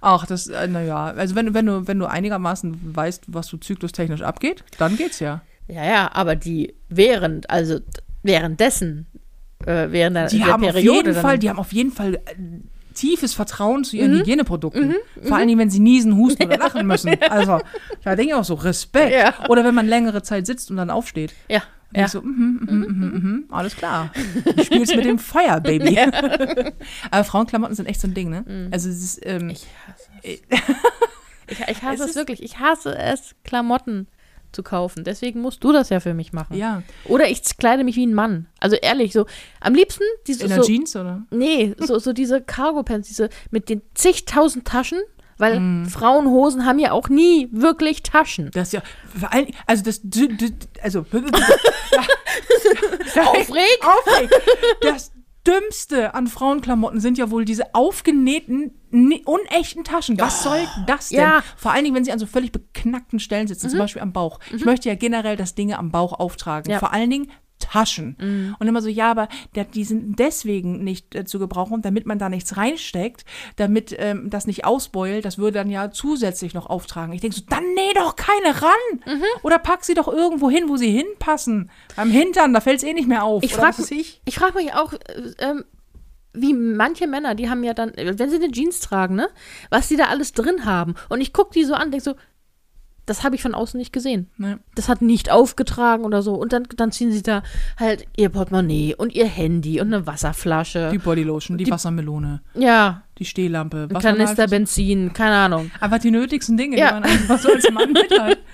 [0.05, 3.57] Ach, das, äh, naja, also wenn, du- wenn du, wenn du einigermaßen weißt, was so
[3.57, 5.41] zyklustechnisch abgeht, dann geht's ja.
[5.69, 7.79] Ja, ja, aber die während, also
[8.23, 9.07] währenddessen,
[9.65, 10.99] äh, während der, Die der haben Periode.
[10.99, 12.21] auf jeden Fall, die haben auf jeden Fall äh,
[12.95, 14.03] tiefes Vertrauen zu Mhm.
[14.03, 14.95] ihren Hygieneprodukten.
[15.23, 17.15] Vor allen Dingen, wenn sie niesen, husten oder lachen müssen.
[17.31, 17.61] Also,
[18.05, 19.13] da denke ich auch so, Respekt.
[19.13, 19.33] Ja.
[19.49, 21.33] Oder wenn man längere Zeit sitzt und dann aufsteht.
[21.49, 21.63] ja,
[21.93, 22.07] Und ja.
[22.07, 24.11] ich so, mhm, mhm, mhm, mhm, alles klar.
[24.57, 25.99] Du spielst mit dem Feuer, Baby.
[27.11, 28.69] Aber Frauenklamotten sind echt so ein Ding, ne?
[28.71, 29.51] Also es ist, ähm, Mhm.
[29.51, 30.41] Ich hasse es.
[31.49, 32.43] Ich, ich hasse Es es, wirklich.
[32.43, 34.07] Ich hasse es, Klamotten
[34.53, 35.05] zu kaufen.
[35.05, 36.57] Deswegen musst du das ja für mich machen.
[36.57, 38.47] ja, Oder ich kleide mich wie ein Mann.
[38.61, 39.27] Also ehrlich, so
[39.61, 41.27] am liebsten diese in der so, Jeans, oder?
[41.31, 45.01] Nee, so, so diese Cargo-Pants, diese mit den zigtausend Taschen,
[45.43, 45.87] weil Mhm.
[45.87, 48.51] Frauenhosen haben ja auch nie wirklich Taschen.
[48.55, 48.83] Das ist ja,
[49.19, 50.01] vor allen, also das,
[50.83, 51.01] also,
[53.27, 53.83] Aufregt?
[53.83, 54.33] Aufregt.
[54.81, 55.13] Das
[55.47, 60.17] Dümmste an Frauenklamotten sind ja wohl diese aufgenähten, unechten Taschen.
[60.21, 61.19] Was soll das denn?
[61.19, 61.43] Ja.
[61.57, 64.39] Vor allen Dingen, wenn sie an so völlig beknackten Stellen sitzen, zum Beispiel am Bauch.
[64.55, 66.71] Ich möchte ja generell, dass Dinge am Bauch auftragen.
[66.71, 66.79] Ja.
[66.79, 67.31] Vor allen Dingen
[67.63, 68.17] Taschen.
[68.59, 72.19] Und immer so, ja, aber der, die sind deswegen nicht äh, zu gebrauchen, damit man
[72.19, 73.25] da nichts reinsteckt,
[73.57, 75.25] damit ähm, das nicht ausbeult.
[75.25, 77.13] Das würde dann ja zusätzlich noch auftragen.
[77.13, 79.21] Ich denke so, dann näh doch keine ran.
[79.43, 81.71] Oder pack sie doch irgendwo hin, wo sie hinpassen.
[81.97, 83.43] Beim Hintern, da fällt es eh nicht mehr auf.
[83.43, 84.21] Ich frage ich.
[84.25, 84.99] ich frag mich auch, äh,
[85.39, 85.65] ähm,
[86.35, 89.29] wie manche Männer, die haben ja dann, wenn sie eine Jeans tragen, ne,
[89.71, 90.95] was die da alles drin haben.
[91.09, 92.15] Und ich gucke die so an, denke so,
[93.07, 94.31] das habe ich von außen nicht gesehen.
[94.37, 94.61] Ne.
[94.75, 96.35] Das hat nicht aufgetragen oder so.
[96.35, 97.43] Und dann, dann ziehen sie da
[97.79, 100.91] halt ihr Portemonnaie und ihr Handy und eine Wasserflasche.
[100.93, 105.71] Die Bodylotion, die, Wassermelone, ja, die Stehlampe, ein Kanister Benzin, keine Ahnung.
[105.81, 106.89] einfach die nötigsten Dinge, Ja.
[106.89, 108.39] die man einfach so als Mann mit hat.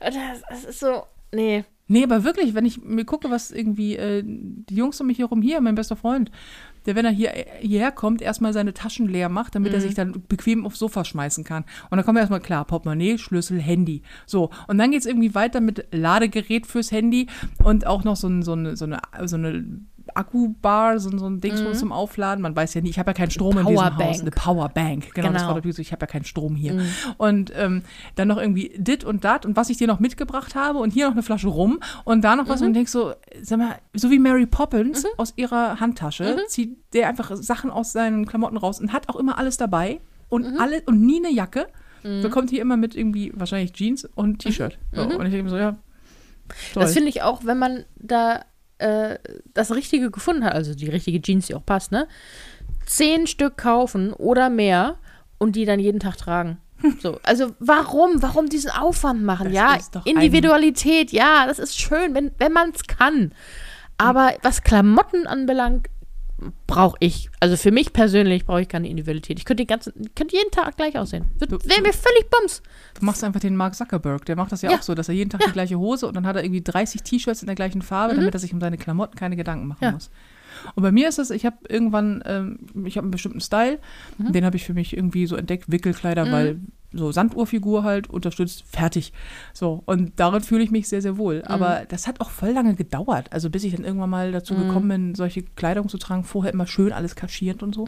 [0.00, 0.14] Das,
[0.48, 1.64] das ist so, nee.
[1.86, 5.40] Nee, aber wirklich, wenn ich mir gucke, was irgendwie äh, die Jungs um mich herum
[5.40, 6.30] hier, mein bester Freund,
[6.88, 9.74] der, wenn er hier, hierher kommt, erstmal seine Taschen leer macht, damit Mhm.
[9.76, 11.64] er sich dann bequem aufs Sofa schmeißen kann.
[11.90, 14.02] Und dann kommt erstmal klar, Portemonnaie, Schlüssel, Handy.
[14.26, 17.28] So, und dann geht es irgendwie weiter mit Ladegerät fürs Handy
[17.62, 19.64] und auch noch so, ein, so, eine, so eine, so eine
[20.18, 22.42] Akkubar, so, so ein Ding so zum Aufladen.
[22.42, 23.90] Man weiß ja nie, ich habe ja keinen Strom in diesem Haus.
[23.96, 24.20] Powerbank.
[24.20, 25.48] Eine Powerbank, genau, das Genau.
[25.48, 26.80] war natürlich so, ich habe ja keinen Strom hier.
[27.16, 27.82] Und ähm,
[28.16, 31.06] dann noch irgendwie dit und dat und was ich dir noch mitgebracht habe und hier
[31.06, 34.18] noch eine Flasche rum und da noch was und denkst so, sag mal, so wie
[34.18, 39.08] Mary Poppins aus ihrer Handtasche zieht der einfach Sachen aus seinen Klamotten raus und hat
[39.08, 41.66] auch immer alles dabei und alle und nie eine Jacke.
[42.22, 44.78] So kommt hier immer mit irgendwie wahrscheinlich Jeans und T-Shirt.
[44.92, 45.76] So, und ich denke so, ja.
[46.72, 46.82] Toll.
[46.82, 48.44] Das finde ich auch, wenn man da
[48.78, 49.18] äh,
[49.54, 52.06] das Richtige gefunden hat, also die richtige Jeans, die auch passt, ne?
[52.86, 54.96] Zehn Stück kaufen oder mehr
[55.38, 56.58] und die dann jeden Tag tragen.
[57.00, 58.22] So, also warum?
[58.22, 59.46] Warum diesen Aufwand machen?
[59.46, 63.32] Das ja, ist doch ein- Individualität, ja, das ist schön, wenn, wenn man es kann.
[63.98, 65.88] Aber was Klamotten anbelangt,
[66.66, 69.38] brauche ich, also für mich persönlich brauche ich keine Individualität.
[69.38, 71.24] Ich könnte, den ganzen, könnte jeden Tag gleich aussehen.
[71.38, 72.62] Wäre mir völlig bums.
[72.98, 74.76] Du machst einfach den Mark Zuckerberg, der macht das ja, Ja.
[74.78, 77.02] auch so, dass er jeden Tag die gleiche Hose und dann hat er irgendwie 30
[77.02, 79.90] T-Shirts in der gleichen Farbe, damit er sich um seine Klamotten keine Gedanken machen Ja.
[79.92, 80.10] muss.
[80.74, 83.78] Und bei mir ist es, ich habe irgendwann, ähm, ich habe einen bestimmten Style,
[84.18, 86.60] den habe ich für mich irgendwie so entdeckt, Wickelkleider, weil
[86.92, 89.12] so Sanduhrfigur halt unterstützt, fertig.
[89.52, 91.42] So, und darin fühle ich mich sehr, sehr wohl.
[91.46, 94.88] Aber das hat auch voll lange gedauert, also bis ich dann irgendwann mal dazu gekommen
[94.88, 97.86] bin, solche Kleidung zu tragen, vorher immer schön alles kaschiert und so.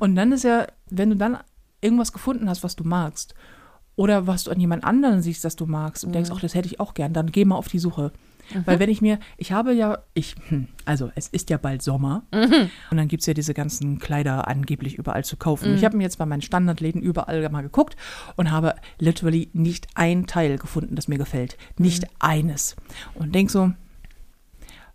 [0.00, 1.38] Und dann ist ja, wenn du dann
[1.80, 3.34] irgendwas gefunden hast, was du magst,
[3.94, 6.66] oder was du an jemand anderen siehst, das du magst und denkst, ach, das hätte
[6.66, 8.10] ich auch gern, dann geh mal auf die Suche.
[8.64, 12.24] Weil wenn ich mir, ich habe ja, ich, hm, also es ist ja bald Sommer
[12.90, 15.74] und dann gibt es ja diese ganzen Kleider angeblich überall zu kaufen.
[15.74, 17.96] Ich habe mir jetzt bei meinen Standardläden überall mal geguckt
[18.36, 21.56] und habe literally nicht ein Teil gefunden, das mir gefällt.
[21.78, 22.76] Nicht eines.
[23.14, 23.72] Und denk so,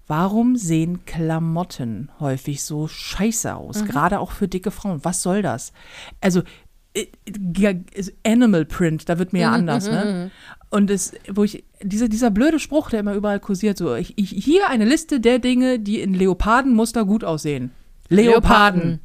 [0.08, 3.84] Warum sehen Klamotten häufig so scheiße aus?
[3.84, 5.04] Gerade auch für dicke Frauen.
[5.04, 5.74] Was soll das?
[6.22, 6.44] Also,
[6.94, 7.08] äh,
[7.96, 10.32] also Animal Print, da wird mir ja anders, ne?
[10.70, 14.32] Und es, wo ich, dieser, dieser blöde Spruch, der immer überall kursiert, so, ich, ich,
[14.32, 17.72] hier eine Liste der Dinge, die in Leopardenmuster gut aussehen.
[18.10, 19.00] Leoparden.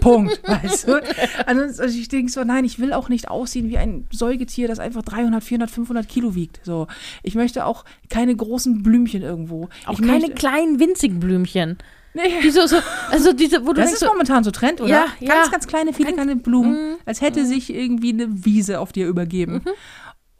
[0.00, 1.00] Punkt, weißt du?
[1.46, 4.80] Also, also ich denke so, nein, ich will auch nicht aussehen wie ein Säugetier, das
[4.80, 6.60] einfach 300, 400, 500 Kilo wiegt.
[6.64, 6.88] So,
[7.22, 9.68] ich möchte auch keine großen Blümchen irgendwo.
[9.86, 11.78] Auch ich keine möchte, kleinen winzigen Blümchen.
[12.14, 12.22] Nee.
[12.42, 12.76] Die so, so,
[13.10, 14.90] also diese, wo du Das ist so, momentan so Trend, oder?
[14.90, 15.46] Ja, ganz, ja.
[15.46, 15.50] Mhm.
[15.50, 19.62] ganz kleine, viele kleine Blumen, als hätte sich irgendwie eine Wiese auf dir übergeben.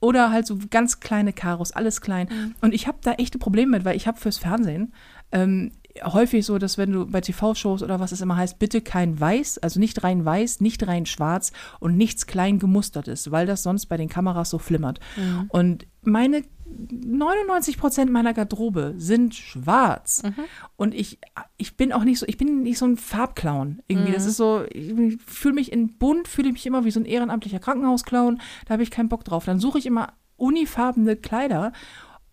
[0.01, 2.29] Oder halt so ganz kleine Karos, alles klein.
[2.31, 2.55] Mhm.
[2.61, 4.93] Und ich habe da echte Probleme mit, weil ich habe fürs Fernsehen
[5.33, 5.73] ähm,
[6.05, 9.59] häufig so, dass wenn du bei TV-Shows oder was es immer heißt, bitte kein Weiß,
[9.59, 13.87] also nicht rein weiß, nicht rein schwarz und nichts klein gemustert ist, weil das sonst
[13.87, 15.01] bei den Kameras so flimmert.
[15.17, 15.47] Mhm.
[15.49, 16.43] Und meine
[16.91, 20.23] 99 Prozent meiner Garderobe sind schwarz.
[20.23, 20.35] Mhm.
[20.77, 21.19] Und ich,
[21.57, 23.81] ich bin auch nicht so, ich bin nicht so ein Farbclown.
[23.89, 24.15] Irgendwie, Mhm.
[24.15, 27.05] das ist so, ich fühle mich in bunt, fühle ich mich immer wie so ein
[27.07, 28.41] ehrenamtlicher Krankenhausclown.
[28.67, 29.45] Da habe ich keinen Bock drauf.
[29.45, 31.73] Dann suche ich immer unifarbene Kleider.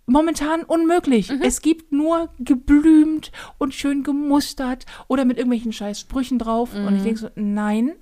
[0.08, 1.32] Momentan unmöglich.
[1.32, 1.41] Mhm.
[1.41, 6.74] Es gibt nur geblümt und schön gemustert oder mit irgendwelchen scheiß Sprüchen drauf.
[6.76, 7.04] Und ich Mhm.
[7.06, 7.93] denke so, nein,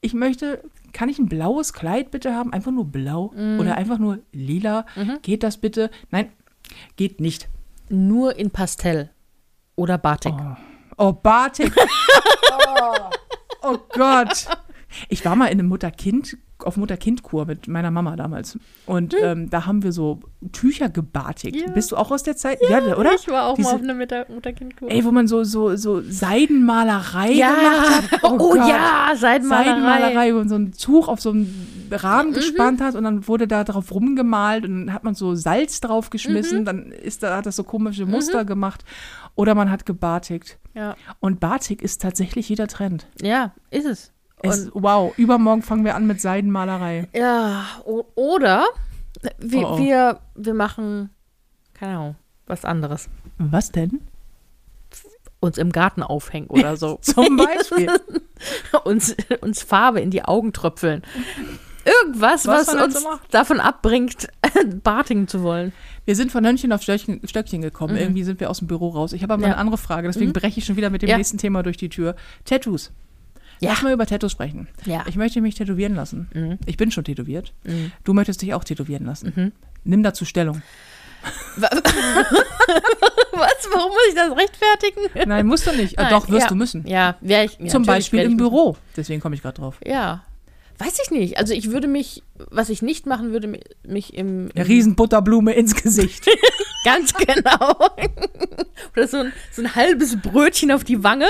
[0.00, 2.52] ich möchte, kann ich ein blaues Kleid bitte haben?
[2.52, 3.60] Einfach nur blau Mhm.
[3.60, 4.86] oder einfach nur lila?
[5.22, 5.90] Geht das bitte?
[6.10, 6.30] Nein,
[6.96, 7.48] geht nicht.
[7.88, 9.10] nur in Pastell
[9.74, 10.34] oder Batik.
[10.96, 11.72] Oh, Batik.
[12.52, 13.10] oh,
[13.62, 14.46] oh Gott.
[15.08, 18.58] Ich war mal in einem Mutter-Kind, auf Mutter-Kind-Kur mit meiner Mama damals.
[18.86, 20.20] Und ähm, da haben wir so
[20.52, 21.56] Tücher gebartigt.
[21.56, 21.70] Ja.
[21.72, 22.58] Bist du auch aus der Zeit?
[22.68, 23.14] Ja, oder?
[23.14, 24.90] Ich war auch Diese- mal auf einer Mutter Mutter-Kind-Kur.
[24.90, 28.20] Ey, wo man so, so, so Seidenmalerei Ja, gemacht hat.
[28.24, 28.56] oh, Gott.
[28.68, 29.64] ja, Seidenmalerei.
[29.70, 31.40] Seidenmalerei, wo man so ein Tuch auf so einen
[31.90, 31.96] Mhm.
[31.96, 35.80] Rahmen gespannt hat und dann wurde da drauf rumgemalt und dann hat man so Salz
[35.80, 36.64] draufgeschmissen, Mhm.
[36.64, 38.84] dann ist da, hat das so komische Muster gemacht.
[39.34, 40.58] Oder man hat gebartigt.
[40.74, 40.94] Ja.
[41.18, 43.06] Und Batik ist tatsächlich jeder Trend.
[43.20, 44.12] ja, ist es.
[44.42, 47.08] Es, wow, übermorgen fangen wir an mit Seidenmalerei.
[47.14, 47.66] Ja,
[48.14, 48.64] oder
[49.38, 49.78] wir, Oh, oh.
[49.78, 51.10] wir, wir machen,
[51.74, 53.08] keine Ahnung, was anderes.
[53.38, 54.00] Was denn?
[55.40, 56.96] Uns im Garten aufhängen oder so.
[57.02, 57.90] Zum Beispiel.
[58.84, 61.02] uns, uns Farbe in die Augen tröpfeln.
[61.84, 64.28] Irgendwas, Was was, man halt uns so davon abbringt,
[64.82, 65.72] Bartingen zu wollen.
[66.04, 67.96] Wir sind von Hörnchen auf Stöckchen, Stöckchen gekommen.
[67.96, 69.14] Irgendwie sind wir aus dem Büro raus.
[69.14, 69.44] Ich habe aber Mhm.
[69.48, 69.52] Ja.
[69.54, 71.16] eine andere Frage, deswegen breche ich schon wieder mit dem Ja.
[71.16, 72.16] nächsten Thema durch die Tür.
[72.44, 72.92] Tattoos.
[73.60, 73.70] Ja.
[73.70, 74.66] Lass mal über Tattoos sprechen.
[74.86, 75.04] Ja.
[75.06, 76.28] Ich möchte mich tätowieren lassen.
[76.34, 76.58] Mhm.
[76.66, 77.52] Ich bin schon tätowiert.
[78.04, 79.32] Du möchtest dich auch tätowieren lassen.
[79.36, 79.52] Mhm.
[79.84, 80.62] Nimm dazu Stellung.
[81.56, 81.70] Was?
[83.72, 85.28] Warum muss ich das rechtfertigen?
[85.28, 85.98] Nein, musst du nicht.
[85.98, 86.48] Äh, Nein, Doch, wirst ja.
[86.48, 86.86] du müssen.
[86.86, 87.58] Ja, wäre ich.
[87.58, 88.36] Ja, Zum Beispiel im müssen.
[88.38, 88.76] Büro.
[88.96, 89.76] Deswegen komme ich gerade drauf.
[89.84, 90.24] Ja.
[90.80, 91.36] Weiß ich nicht.
[91.36, 95.52] Also ich würde mich, was ich nicht machen würde, mi- mich im, Eine im Riesenbutterblume
[95.52, 96.26] ins Gesicht.
[96.84, 97.76] ganz genau.
[98.96, 101.26] Oder so ein, so ein halbes Brötchen auf die Wange.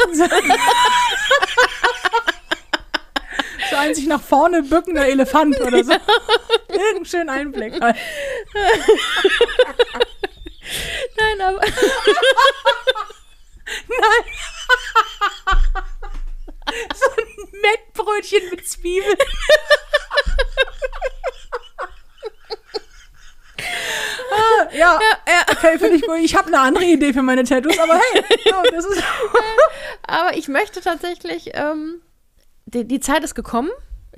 [3.71, 5.93] so ein sich nach vorne bückender Elefant oder so.
[6.69, 7.79] Irgendeinen schönen Einblick.
[7.81, 7.95] Nein,
[11.41, 11.61] aber
[16.95, 17.27] So ein
[17.61, 19.17] Mettbrötchen mit Zwiebeln.
[24.33, 24.99] ah, ja,
[25.51, 26.19] okay, finde ich gut.
[26.21, 29.03] Ich habe eine andere Idee für meine Tattoos, aber hey, so, das ist
[30.11, 32.03] Aber ich möchte tatsächlich, ähm,
[32.67, 33.71] die, die Zeit ist gekommen.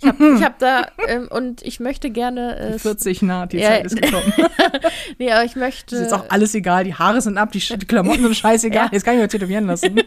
[0.02, 2.56] Ich habe hab da, ähm, und ich möchte gerne.
[2.58, 4.32] Äh, 40 naht, die Ja, Zeit ist gekommen.
[5.18, 5.94] nee, aber ich möchte.
[5.96, 8.72] ist jetzt auch alles egal, die Haare sind ab, die, die Klamotten sind scheißegal.
[8.86, 8.88] Ja.
[8.92, 10.00] Jetzt kann ich mich tätowieren lassen.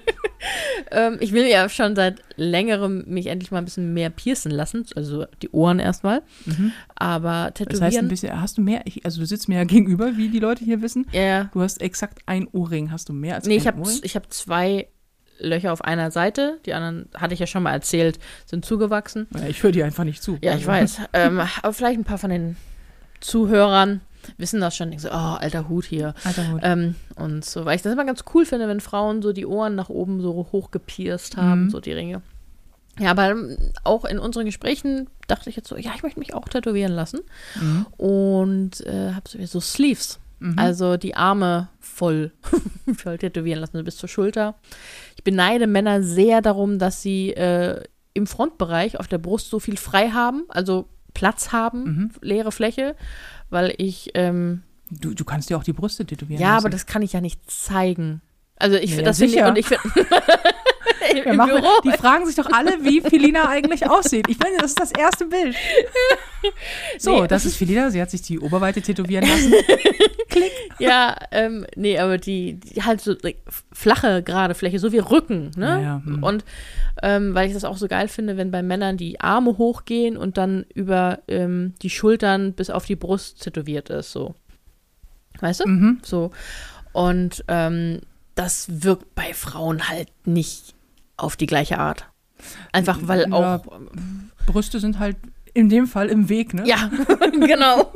[0.91, 4.86] ähm, ich will ja schon seit längerem mich endlich mal ein bisschen mehr piercen lassen.
[4.95, 6.21] Also die Ohren erstmal.
[6.95, 7.84] Aber Das tätowieren.
[7.84, 10.65] heißt, ein bisschen, hast du mehr, also du sitzt mir ja gegenüber, wie die Leute
[10.65, 11.05] hier wissen.
[11.13, 12.91] ja, Du hast exakt ein Ohrring.
[12.91, 13.99] Hast du mehr als Nee, ein ich habe Ohrring?
[14.03, 14.88] ich hab zwei
[15.39, 16.60] Löcher auf einer Seite.
[16.65, 19.28] Die anderen, hatte ich ja schon mal erzählt, sind zugewachsen.
[19.36, 20.38] Ja, ich höre dir einfach nicht zu.
[20.41, 20.98] Ja, Also, ich weiß.
[21.13, 22.56] ähm, aber vielleicht ein paar von den
[23.19, 24.02] Zuhörern
[24.38, 24.89] wissen das schon.
[24.89, 26.13] Denken so, oh, alter Hut hier.
[26.24, 26.60] Alter Hut.
[26.63, 29.76] Ähm, und so, weil ich das immer ganz cool finde, wenn Frauen so die Ohren
[29.76, 31.69] nach oben so hoch gepierst haben, Mhm.
[31.69, 32.21] so die Ringe.
[33.00, 36.34] Ja, aber ähm, auch in unseren Gesprächen dachte ich jetzt so, ja, ich möchte mich
[36.34, 37.19] auch tätowieren lassen.
[37.60, 37.86] Mhm.
[37.98, 40.19] Und äh, habe so, so Sleeves,
[40.58, 42.32] also die Arme voll,
[42.98, 44.54] voll tätowieren lassen, bis zur Schulter.
[45.28, 47.82] Ich beneide Männer sehr darum, dass sie äh,
[48.14, 52.12] im Frontbereich auf der Brust so viel frei haben, also Platz haben, Mhm.
[52.22, 52.96] leere Fläche,
[53.50, 54.62] weil ich, ähm,
[54.92, 56.66] Du, du kannst dir auch die Brüste tätowieren ja, lassen.
[56.66, 58.22] aber das kann ich ja nicht zeigen.
[58.58, 59.50] Also ich Ja, finde das finde ich, sicher.
[59.50, 59.84] und ich finde
[61.16, 64.28] Wir im machen, die fragen sich doch alle, wie Felina eigentlich aussieht.
[64.30, 65.56] Ich finde, das ist das erste Bild.
[67.00, 67.28] So, Nee.
[67.28, 67.90] das ist Felina.
[67.90, 69.52] Sie hat sich die Oberweite tätowieren lassen.
[70.80, 73.38] Ja, ähm, nee, aber die, die halt so like,
[73.71, 75.67] flache, gerade Fläche, so wie Rücken, ne?
[75.67, 76.24] Ja, ja, hm.
[76.24, 76.45] Und
[77.02, 80.38] ähm, weil ich das auch so geil finde, wenn bei Männern die Arme hochgehen und
[80.38, 84.36] dann über ähm, die Schultern bis auf die Brust tätowiert ist, so.
[85.39, 85.67] Weißt du?
[85.69, 86.00] Mhm.
[86.04, 86.32] So.
[86.93, 88.02] Und ähm,
[88.36, 90.74] das wirkt bei Frauen halt nicht
[91.17, 92.06] auf die gleiche Art.
[92.71, 93.56] Einfach weil Ja.
[93.58, 93.65] auch.
[94.45, 95.17] Brüste sind halt
[95.56, 96.68] in dem Fall im Weg, ne?
[96.68, 96.91] Ja,
[97.32, 97.94] genau.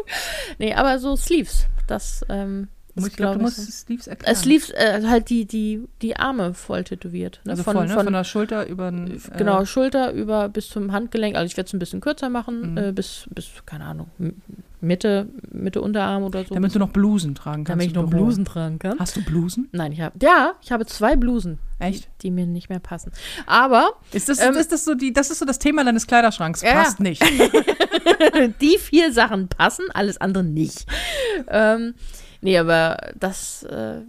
[0.58, 1.68] Nee, aber so Sleeves.
[1.88, 2.70] Das ähm,
[3.08, 3.66] ich glaube, du musst so.
[3.66, 4.34] die Sleeves erklären.
[4.34, 7.42] Es lief äh, halt die, die, die Arme voll tätowiert.
[7.46, 7.52] Ne?
[7.52, 7.94] also von, voll, ne?
[7.94, 11.36] von, Von, der Schulter über den, äh, genau, Schulter über bis zum Handgelenk.
[11.36, 12.78] Also ich werde es ein bisschen kürzer machen, Mhm.
[12.78, 14.08] äh, bis, bis, keine Ahnung,
[14.82, 16.54] Mitte, Mitte Unterarm oder so.
[16.54, 17.72] damit du noch Blusen tragen kannst.
[17.72, 18.10] damit ich noch.
[18.10, 18.98] Blusen tragen kann.
[18.98, 19.68] Hast du Blusen?
[19.74, 22.08] Nein, ich habe, ja, ich habe zwei Blusen, Echt?
[22.22, 23.12] die mir nicht mehr passen.
[23.46, 26.62] Aber Ist das, Ähm, ist das so die, das ist so das Thema deines Kleiderschranks?
[26.62, 26.76] Ja.
[26.84, 27.22] Passt nicht.
[28.62, 30.86] die vier Sachen passen, alles andere nicht.
[31.50, 31.94] ähm,
[32.42, 34.02] nee, aber das äh,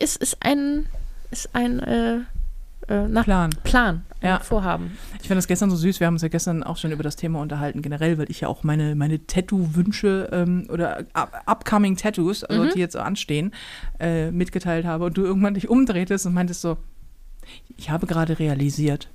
[0.00, 0.86] ist, ist ein,
[1.30, 2.18] ist ein äh,
[2.88, 3.50] äh, nach Plan.
[3.64, 4.38] Plan, Ja.
[4.40, 4.96] Vorhaben.
[5.20, 5.98] Ich fand das gestern so süß.
[5.98, 8.48] Wir haben uns ja gestern auch schon über das Thema unterhalten, generell, weil ich ja
[8.48, 12.70] auch meine, meine Tattoo-Wünsche ähm, oder up upcoming Tattoos, also Mhm.
[12.74, 13.52] die jetzt so anstehen,
[13.98, 15.04] äh, mitgeteilt habe.
[15.06, 16.76] Und du irgendwann dich umdrehtest und meintest so,
[17.76, 19.08] ich habe gerade realisiert,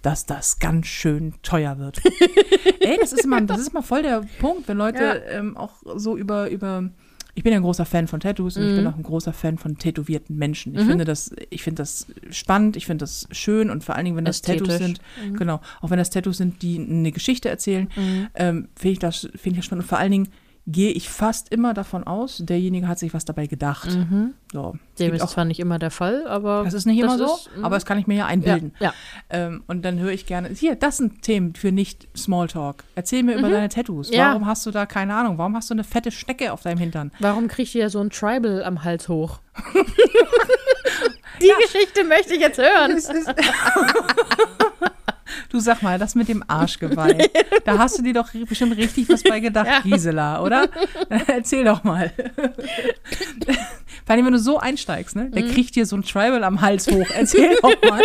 [0.00, 2.00] dass das ganz schön teuer wird.
[2.80, 5.38] Ey, das ist immer, das ist immer voll der Punkt, wenn Leute Ja.
[5.38, 6.88] ähm, auch so über, über
[7.34, 8.90] ich bin ja ein großer Fan von Tattoos und ich bin Mhm.
[8.90, 10.74] auch ein großer Fan von tätowierten Menschen.
[10.74, 10.86] Ich Mhm.
[10.88, 14.24] finde das, ich finde das spannend, ich finde das schön und vor allen Dingen, wenn
[14.26, 15.00] das Tattoos sind,
[15.38, 18.28] genau, auch wenn das Tattoos sind, die eine Geschichte erzählen, Mhm.
[18.34, 19.84] ähm, finde ich das, finde ich das spannend.
[19.84, 20.28] Und vor allen Dingen
[20.66, 23.90] gehe ich fast immer davon aus, derjenige hat sich was dabei gedacht.
[23.90, 24.34] Mhm.
[24.52, 24.74] So.
[24.98, 26.62] Dem ist auch, zwar nicht immer der Fall, aber.
[26.64, 27.64] das ist nicht immer so, ist, mhm.
[27.64, 28.72] aber das kann ich mir ja ja, einbilden.
[28.78, 28.94] ja.
[29.30, 32.84] Ähm, und dann höre ich gerne, hier, das sind Themen für nicht Smalltalk.
[32.94, 34.10] Erzähl mir über deine Tattoos.
[34.10, 34.16] Mhm.
[34.16, 34.28] Ja.
[34.28, 37.10] Warum hast du da, keine Ahnung, warum hast du eine fette Schnecke auf deinem Hintern?
[37.18, 39.40] Warum kriegt ihr so ein Tribal am Hals hoch?
[41.40, 43.00] Die Geschichte möchte ich jetzt hören.
[45.52, 47.28] Du sag mal, das mit dem Arschgeweih.
[47.66, 49.80] da hast du dir doch bestimmt richtig was bei gedacht, Ja.
[49.80, 50.66] Gisela, oder?
[51.26, 52.10] Erzähl doch mal.
[54.04, 55.24] Vor allem, wenn du so einsteigst, ne?
[55.24, 55.32] Mhm.
[55.32, 57.06] Der kriegt dir so ein Tribal am Hals hoch.
[57.14, 58.02] Erzähl doch mal.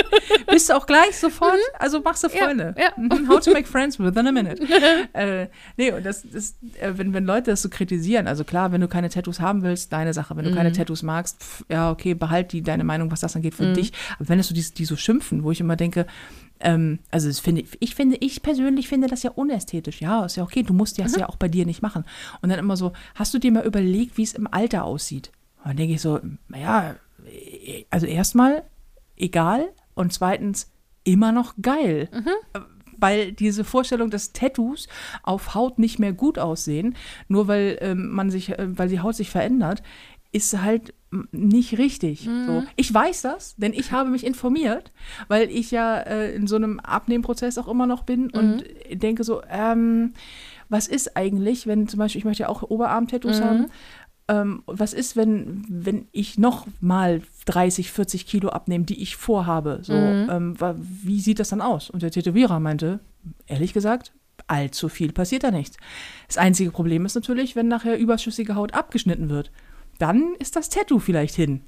[0.51, 2.33] Bist du auch gleich sofort, also machst du Mhm.
[2.35, 2.75] Ja, Freunde.
[2.77, 2.91] ja.
[2.97, 4.61] Mhm, How to make friends within a minute.
[5.13, 8.81] äh, nee, und das, das äh, wenn, wenn Leute das so kritisieren, also klar, wenn
[8.81, 10.35] du keine Tattoos haben willst, deine Sache.
[10.35, 10.73] Wenn du keine Mhm.
[10.73, 13.91] Tattoos magst, pf, ja, okay, behalt die, deine Meinung, was das angeht, für dich.
[14.19, 16.05] Aber wenn es so die, die so schimpfen, wo ich immer denke,
[16.59, 20.01] ähm, also das finde, ich finde, ich persönlich finde das ja unästhetisch.
[20.01, 22.03] Ja, ist ja okay, du musst das ja auch bei dir nicht machen.
[22.41, 25.31] Und dann immer so, hast du dir mal überlegt, wie es im Alter aussieht?
[25.67, 26.95] Und dann denke ich so, naja,
[27.89, 28.63] also erstmal
[29.17, 30.71] egal und zweitens
[31.03, 32.07] immer noch geil.
[32.97, 34.87] Weil diese Vorstellung, dass Tattoos
[35.23, 36.95] auf Haut nicht mehr gut aussehen,
[37.27, 39.83] nur weil ähm, man sich, äh, weil die Haut sich verändert,
[40.31, 40.93] ist halt
[41.31, 42.29] nicht richtig.
[42.45, 42.63] So.
[42.77, 44.93] Ich weiß das, denn ich habe mich informiert,
[45.27, 49.41] weil ich ja äh, in so einem Abnehmprozess auch immer noch bin und denke so,
[49.49, 50.13] ähm,
[50.69, 53.67] was ist eigentlich, wenn zum Beispiel, ich möchte ja auch Oberarm-Tattoos haben,
[54.27, 59.79] ähm, was ist, wenn, wenn ich noch mal 30, 40 Kilo abnehme, die ich vorhabe?
[59.83, 61.89] So, ähm, wa- wie sieht das dann aus?
[61.89, 62.99] Und der Tätowierer meinte,
[63.45, 64.11] ehrlich gesagt,
[64.47, 65.77] allzu viel passiert da nicht.
[66.27, 69.51] Das einzige Problem ist natürlich, wenn nachher überschüssige Haut abgeschnitten wird.
[69.97, 71.61] Dann ist das Tattoo vielleicht hin.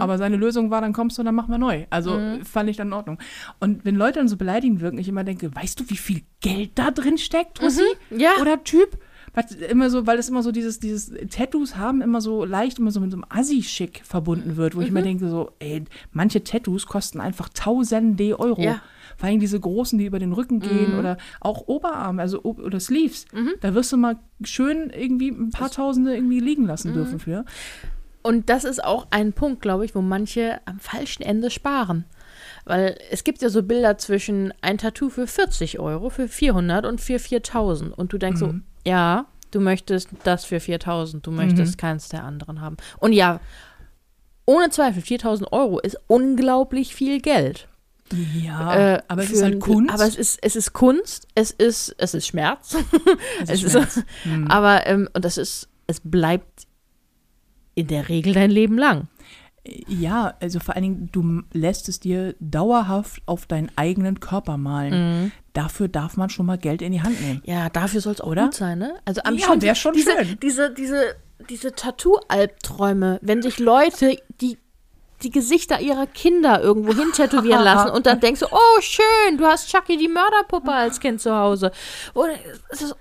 [0.00, 1.84] Aber seine Lösung war, dann kommst du und dann machen wir neu.
[1.90, 3.18] Also fand ich dann in Ordnung.
[3.60, 6.70] Und wenn Leute dann so beleidigend wirken, ich immer denke, weißt du, wie viel Geld
[6.76, 7.82] da drin steckt, Tussi?
[8.10, 8.30] Ja.
[8.40, 8.96] Oder Typ?
[9.34, 12.90] Was immer so, weil das immer so dieses, dieses Tattoos haben immer so leicht immer
[12.90, 14.96] so mit so einem Assi-Schick verbunden wird, wo ich Mhm.
[14.96, 18.60] immer denke so, ey, manche Tattoos kosten einfach tausende Euro.
[18.62, 18.74] Ja.
[18.74, 18.80] Mhm.
[19.16, 23.26] Vor allem diese großen, die über den Rücken gehen oder auch Oberarm, also oder Sleeves.
[23.32, 23.52] Mhm.
[23.60, 26.94] Da wirst du mal schön irgendwie ein paar Tausende irgendwie liegen lassen Mhm.
[26.94, 27.44] dürfen für.
[28.22, 32.04] Und das ist auch ein Punkt, glaube ich, wo manche am falschen Ende sparen.
[32.64, 37.00] Weil es gibt ja so Bilder zwischen ein Tattoo für 40 Euro, für 400 und
[37.00, 37.96] für 4000.
[37.96, 38.54] Und du denkst so,
[38.88, 42.76] ja, du möchtest das für 4000, du möchtest keins der anderen haben.
[42.98, 43.40] Und ja,
[44.46, 47.68] ohne Zweifel, 4000 Euro ist unglaublich viel Geld.
[48.42, 49.92] Ja, Äh, aber es ist halt Kunst.
[49.92, 52.74] Aber es ist, es ist Kunst, es ist, es ist Schmerz.
[53.42, 54.00] es es ist ist- Schmerz.
[54.22, 54.46] Hm.
[54.48, 56.66] aber, ähm, und das ist, es bleibt
[57.74, 59.08] in der Regel dein Leben lang.
[59.66, 65.22] Ja, also vor allen Dingen, du lässt es dir dauerhaft auf deinen eigenen Körper malen.
[65.24, 65.32] Mhm.
[65.52, 67.42] Dafür darf man schon mal Geld in die Hand nehmen.
[67.44, 68.44] Ja, dafür soll es auch Oder?
[68.44, 68.94] gut sein, ne?
[69.04, 70.38] Also am Ja, schon, wär schon diese, schön.
[70.40, 71.16] Diese, diese,
[71.50, 74.58] diese Tattoo-Albträume, wenn sich Leute die
[75.24, 79.44] die Gesichter ihrer Kinder irgendwo hin tätowieren lassen und dann denkst du, oh schön, du
[79.46, 81.72] hast Chucky die Mörderpuppe als Kind zu Hause.
[82.14, 82.34] Oder,
[82.70, 82.94] es ist-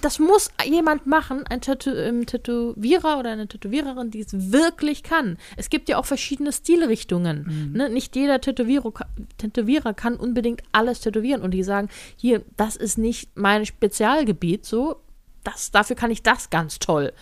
[0.00, 5.38] das muss jemand machen, ein Tätow ähm, Tätowierer oder eine Tätowiererin, die es wirklich kann.
[5.56, 7.72] Es gibt ja auch verschiedene Stilrichtungen.
[7.72, 7.90] Ne?
[7.90, 8.92] Nicht jeder Tätowierer,
[9.38, 15.00] Tätowierer kann unbedingt alles tätowieren und die sagen, hier, das ist nicht mein Spezialgebiet, so,
[15.42, 17.12] das, dafür kann ich das ganz toll.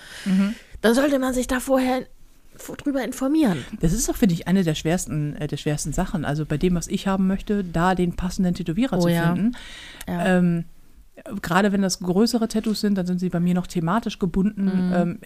[0.80, 2.06] Dann sollte man sich da vorher
[2.76, 3.64] drüber informieren.
[3.80, 6.24] Das ist auch, finde ich, eine der schwersten, äh, der schwersten Sachen.
[6.24, 9.34] Also bei dem, was ich haben möchte, da den passenden Tätowierer Oh zu ja.
[9.34, 9.56] finden.
[10.06, 10.38] Ja.
[10.38, 10.64] Ähm,
[11.42, 14.88] Gerade wenn das größere Tattoos sind, dann sind sie bei mir noch thematisch gebunden.
[14.88, 14.92] Mhm.
[14.94, 15.18] Ähm,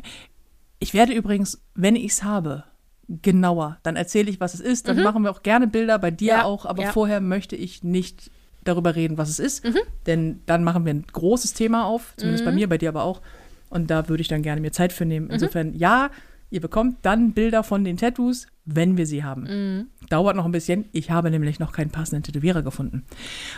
[0.79, 2.65] ich werde übrigens, wenn ich es habe,
[3.09, 3.79] genauer.
[3.83, 4.87] Dann erzähle ich, was es ist.
[4.87, 6.39] Dann machen wir auch gerne Bilder, bei dir Mhm.
[6.41, 6.67] Ja, auch.
[6.67, 6.93] Aber ja.
[6.93, 8.31] vorher möchte ich nicht
[8.65, 9.65] darüber reden, was es ist.
[9.65, 9.79] Mhm.
[10.07, 13.23] Denn dann machen wir ein großes Thema auf, zumindest bei mir, bei dir aber auch.
[13.71, 15.09] Und da würde ich dann gerne mir Zeit für Mhm.
[15.09, 15.31] nehmen.
[15.31, 16.11] Insofern, ja,
[16.51, 19.43] ihr bekommt dann Bilder von den Tattoos, wenn wir sie haben.
[19.43, 19.87] Mhm.
[20.09, 20.87] Dauert noch ein bisschen.
[20.93, 23.05] Ich habe nämlich noch keinen passenden Tätowierer gefunden,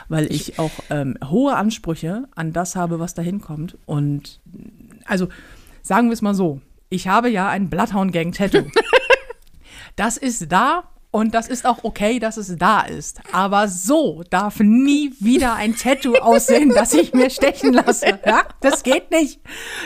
[0.08, 3.76] weil ich, auch ähm, hohe Ansprüche an das habe, was da hinkommt.
[3.86, 4.40] Und
[5.04, 5.28] also
[5.82, 8.64] sagen wir es mal so: Ich habe ja ein Bloodhound-Gang-Tattoo.
[9.96, 13.20] das ist da und das ist auch okay, dass es da ist.
[13.32, 18.20] Aber so darf nie wieder ein Tattoo aussehen, das ich mir stechen lasse.
[18.24, 19.40] Ja, das geht nicht.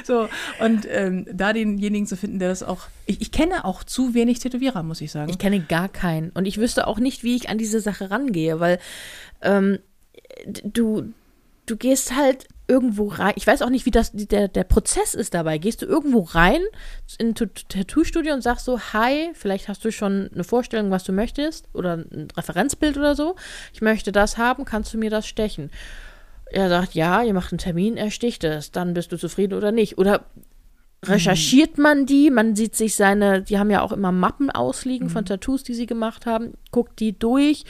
[0.04, 0.28] So
[0.60, 2.82] und ähm, da denjenigen zu finden, der das auch.
[3.06, 5.30] Ich, ich kenne auch zu wenig Tätowierer, muss ich sagen.
[5.30, 6.30] Ich kenne gar keinen.
[6.30, 8.78] Und ich wüsste auch nicht, wie ich an diese Sache rangehe, weil
[9.40, 9.78] ähm,
[10.46, 11.12] du,
[11.64, 13.34] du gehst halt irgendwo rein.
[13.36, 15.58] Ich weiß auch nicht, wie das der, der Prozess ist dabei.
[15.58, 16.62] Gehst du irgendwo rein
[17.18, 21.04] in ein Tat- Tattoo-Studio und sagst so, hi, vielleicht hast du schon eine Vorstellung, was
[21.04, 23.36] du möchtest oder ein Referenzbild oder so.
[23.72, 25.70] Ich möchte das haben, kannst du mir das stechen?
[26.46, 29.72] Er sagt, ja, ihr macht einen Termin, er sticht es, dann bist du zufrieden oder
[29.72, 29.98] nicht.
[29.98, 30.24] Oder
[31.04, 35.26] recherchiert man die, man sieht sich seine, die haben ja auch immer Mappen ausliegen von
[35.26, 37.64] Tattoos, die sie gemacht haben, guckt die durch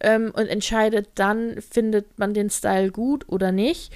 [0.00, 3.92] ähm, und entscheidet dann, findet man den Style gut oder nicht.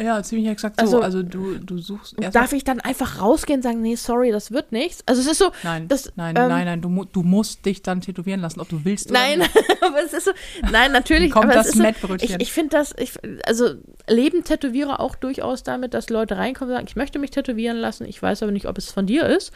[0.00, 1.02] Ja, ziemlich exakt Also- so.
[1.02, 4.72] Also du, du suchst darf ich dann einfach rausgehen und sagen, nee, sorry, das wird
[4.72, 5.02] nichts?
[5.06, 6.80] Also es ist so, Nein, das, nein, ähm, nein, nein.
[6.80, 9.56] Du, du musst dich dann tätowieren lassen, ob du willst oder Nein, nicht.
[9.82, 10.30] aber es ist so,
[10.70, 12.36] nein, natürlich, Kommt aber das ist so, Mettbrötchen.
[12.36, 13.12] ich, ich finde das, ich,
[13.46, 13.74] also
[14.08, 18.04] leben Tätowierer auch durchaus damit, dass Leute reinkommen und sagen, ich möchte mich tätowieren lassen,
[18.06, 19.52] ich weiß aber nicht, ob es von dir ist.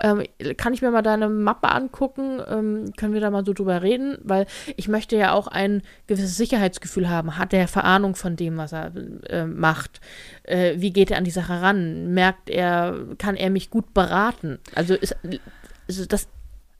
[0.00, 0.24] Ähm,
[0.56, 2.40] kann ich mir mal deine Mappe angucken?
[2.48, 4.18] Ähm, können wir da mal so drüber reden?
[4.22, 7.38] Weil ich möchte ja auch ein gewisses Sicherheitsgefühl haben.
[7.38, 8.92] Hat der Verahnung von dem, was er
[9.28, 9.85] äh, macht?
[10.44, 12.12] Äh, wie geht er an die Sache ran?
[12.14, 14.58] Merkt er, kann er mich gut beraten?
[14.74, 15.16] Also ist,
[15.88, 16.28] ist das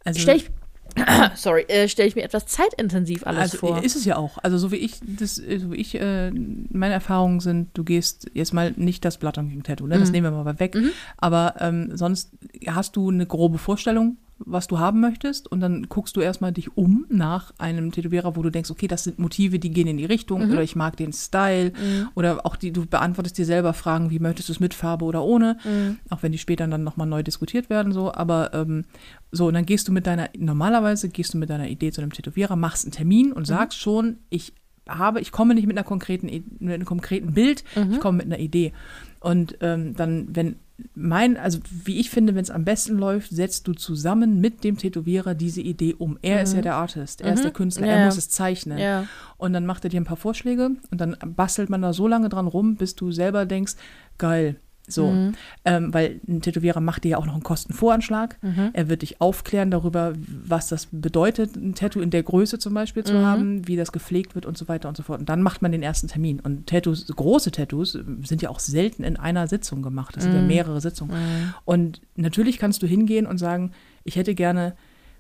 [0.05, 0.51] Also, stelle ich,
[1.35, 3.83] sorry, äh, stelle ich mir etwas zeitintensiv alles also vor.
[3.83, 4.39] ist es ja auch.
[4.43, 8.53] Also so wie ich das, so wie ich, äh, meine Erfahrungen sind, du gehst jetzt
[8.55, 9.99] mal nicht das on King Tattoo, ne?
[9.99, 10.13] Das Mhm.
[10.15, 10.77] nehmen wir mal weg.
[11.19, 12.31] Aber ähm, sonst
[12.67, 16.77] hast du eine grobe Vorstellung, was du haben möchtest und dann guckst du erstmal dich
[16.77, 20.05] um nach einem Tätowierer, wo du denkst, okay, das sind Motive, die gehen in die
[20.05, 20.53] Richtung Mhm.
[20.53, 21.73] oder ich mag den Style
[22.15, 25.25] oder auch die, du beantwortest dir selber Fragen, wie möchtest du es mit Farbe oder
[25.25, 25.97] ohne, Mhm.
[26.11, 28.85] auch wenn die später dann nochmal neu diskutiert werden, so, aber ähm,
[29.33, 32.13] so, und dann gehst du mit deiner, normalerweise gehst du mit deiner Idee zu einem
[32.13, 34.53] Tätowierer, machst einen Termin und sagst schon, ich
[34.89, 36.27] habe, ich komme nicht mit einer konkreten,
[36.61, 38.73] mit einem konkreten Bild, ich komme mit einer Idee.
[39.21, 40.57] Und ähm, dann, wenn
[40.95, 44.77] mein, also wie ich finde, wenn es am besten läuft, setzt du zusammen mit dem
[44.77, 46.19] Tätowierer diese Idee um.
[46.21, 47.93] Er ist ja der Artist, er ist der Künstler, Ja.
[47.95, 48.77] er muss es zeichnen.
[48.79, 49.07] Ja.
[49.39, 52.29] Und dann macht er dir ein paar Vorschläge und dann bastelt man da so lange
[52.29, 53.75] dran rum, bis du selber denkst,
[54.19, 54.57] geil.
[54.89, 55.33] So, Mhm.
[55.65, 58.39] ähm, weil ein Tätowierer macht dir ja auch noch einen Kostenvoranschlag.
[58.43, 58.71] Mhm.
[58.73, 63.03] Er wird dich aufklären darüber, was das bedeutet, ein Tattoo in der Größe zum Beispiel
[63.05, 63.23] zu Mhm.
[63.27, 65.21] haben, wie das gepflegt wird und so weiter und so fort.
[65.21, 66.39] Und dann macht man den ersten Termin.
[66.41, 70.17] Und Tattoos, große Tattoos, sind ja auch selten in einer Sitzung gemacht.
[70.17, 70.39] Das sind Mhm.
[70.41, 71.17] ja mehrere Sitzungen.
[71.65, 73.73] Und natürlich kannst du hingehen und sagen,
[74.05, 74.75] ich hätte gerne,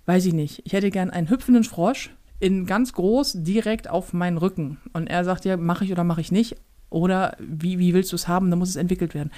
[0.07, 4.39] weiß ich nicht, ich hätte gerne einen hüpfenden Frosch in ganz groß direkt auf meinen
[4.39, 4.79] Rücken.
[4.93, 6.57] Und er sagt ja, mache ich oder mache ich nicht.
[6.91, 8.51] Oder wie, wie willst du es haben?
[8.51, 9.31] Dann muss es entwickelt werden.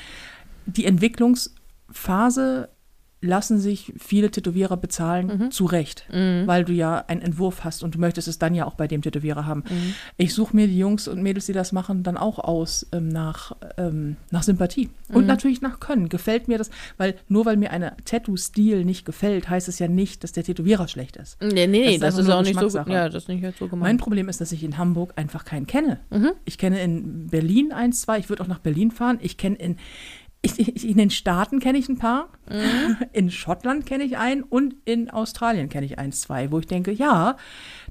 [0.67, 2.69] Die Entwicklungsphase
[3.21, 7.99] lassen sich viele Tätowierer bezahlen, zu Recht, weil du ja einen Entwurf hast und du
[7.99, 9.64] möchtest es dann ja auch bei dem Tätowierer haben.
[10.16, 13.57] Ich suche mir die Jungs und Mädels, die das machen, dann auch aus ähm, nach,
[13.77, 16.09] ähm, nach Sympathie und natürlich nach Können.
[16.09, 20.23] Gefällt mir das, weil nur weil mir eine Tattoo-Stil nicht gefällt, heißt es ja nicht,
[20.23, 21.41] dass der Tätowierer schlecht ist.
[21.43, 23.29] Nee, nee, nee, Das das ist ist, einfach nur auch nicht so, ja, das ist
[23.29, 24.01] nicht so Mein gemeint.
[24.01, 25.99] Problem ist, dass ich in Hamburg einfach keinen kenne.
[26.45, 29.19] Ich kenne in Berlin eins, zwei, ich würde auch nach Berlin fahren.
[29.23, 29.77] Ich kenne in,
[30.41, 32.28] Ich, in den Staaten kenne ich ein paar,
[33.12, 36.93] in Schottland kenne ich einen und in Australien kenne ich eins, zwei, wo ich denke,
[36.93, 37.36] ja,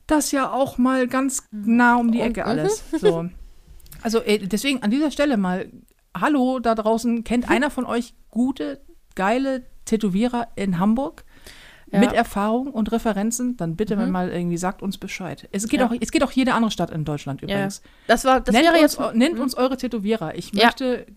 [0.08, 2.84] das ja auch mal ganz nah um die Ecke alles.
[3.00, 3.30] So.
[4.04, 5.72] Also äh, deswegen an dieser Stelle mal,
[6.16, 8.80] hallo da draußen, kennt einer von euch gute,
[9.16, 11.26] geile Tätowierer in Hamburg?
[11.92, 12.00] Ja.
[12.00, 15.48] Mit Erfahrung und Referenzen, dann bitte mal irgendwie sagt uns Bescheid.
[15.52, 15.88] Es geht, Ja.
[15.88, 17.48] auch, es geht auch jede andere Stadt in Deutschland Ja.
[17.48, 17.82] übrigens.
[18.08, 19.00] Das war, das nennt wäre uns, jetzt.
[19.14, 19.18] Mhm.
[19.18, 20.36] nennt uns eure Tätowierer.
[20.36, 20.66] Ich Ja.
[20.66, 21.08] möchte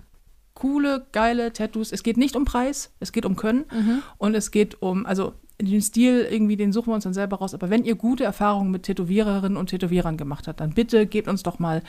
[0.61, 1.91] coole, geile Tattoos.
[1.91, 4.03] Es geht nicht um Preis, es geht um Können Mhm.
[4.19, 7.55] und es geht um, also den Stil irgendwie, den suchen wir uns dann selber raus.
[7.55, 11.43] Aber wenn ihr gute Erfahrungen mit Tätowiererinnen und Tätowierern gemacht habt, dann bitte gebt uns
[11.43, 11.83] doch mal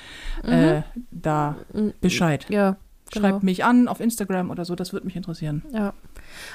[0.44, 1.58] äh, da
[2.00, 2.46] Bescheid.
[2.50, 2.56] Mhm.
[2.56, 2.78] Ja.
[3.14, 3.40] Schreibt genau.
[3.42, 5.64] mich an auf Instagram oder so, das würde mich interessieren.
[5.74, 5.94] Ja.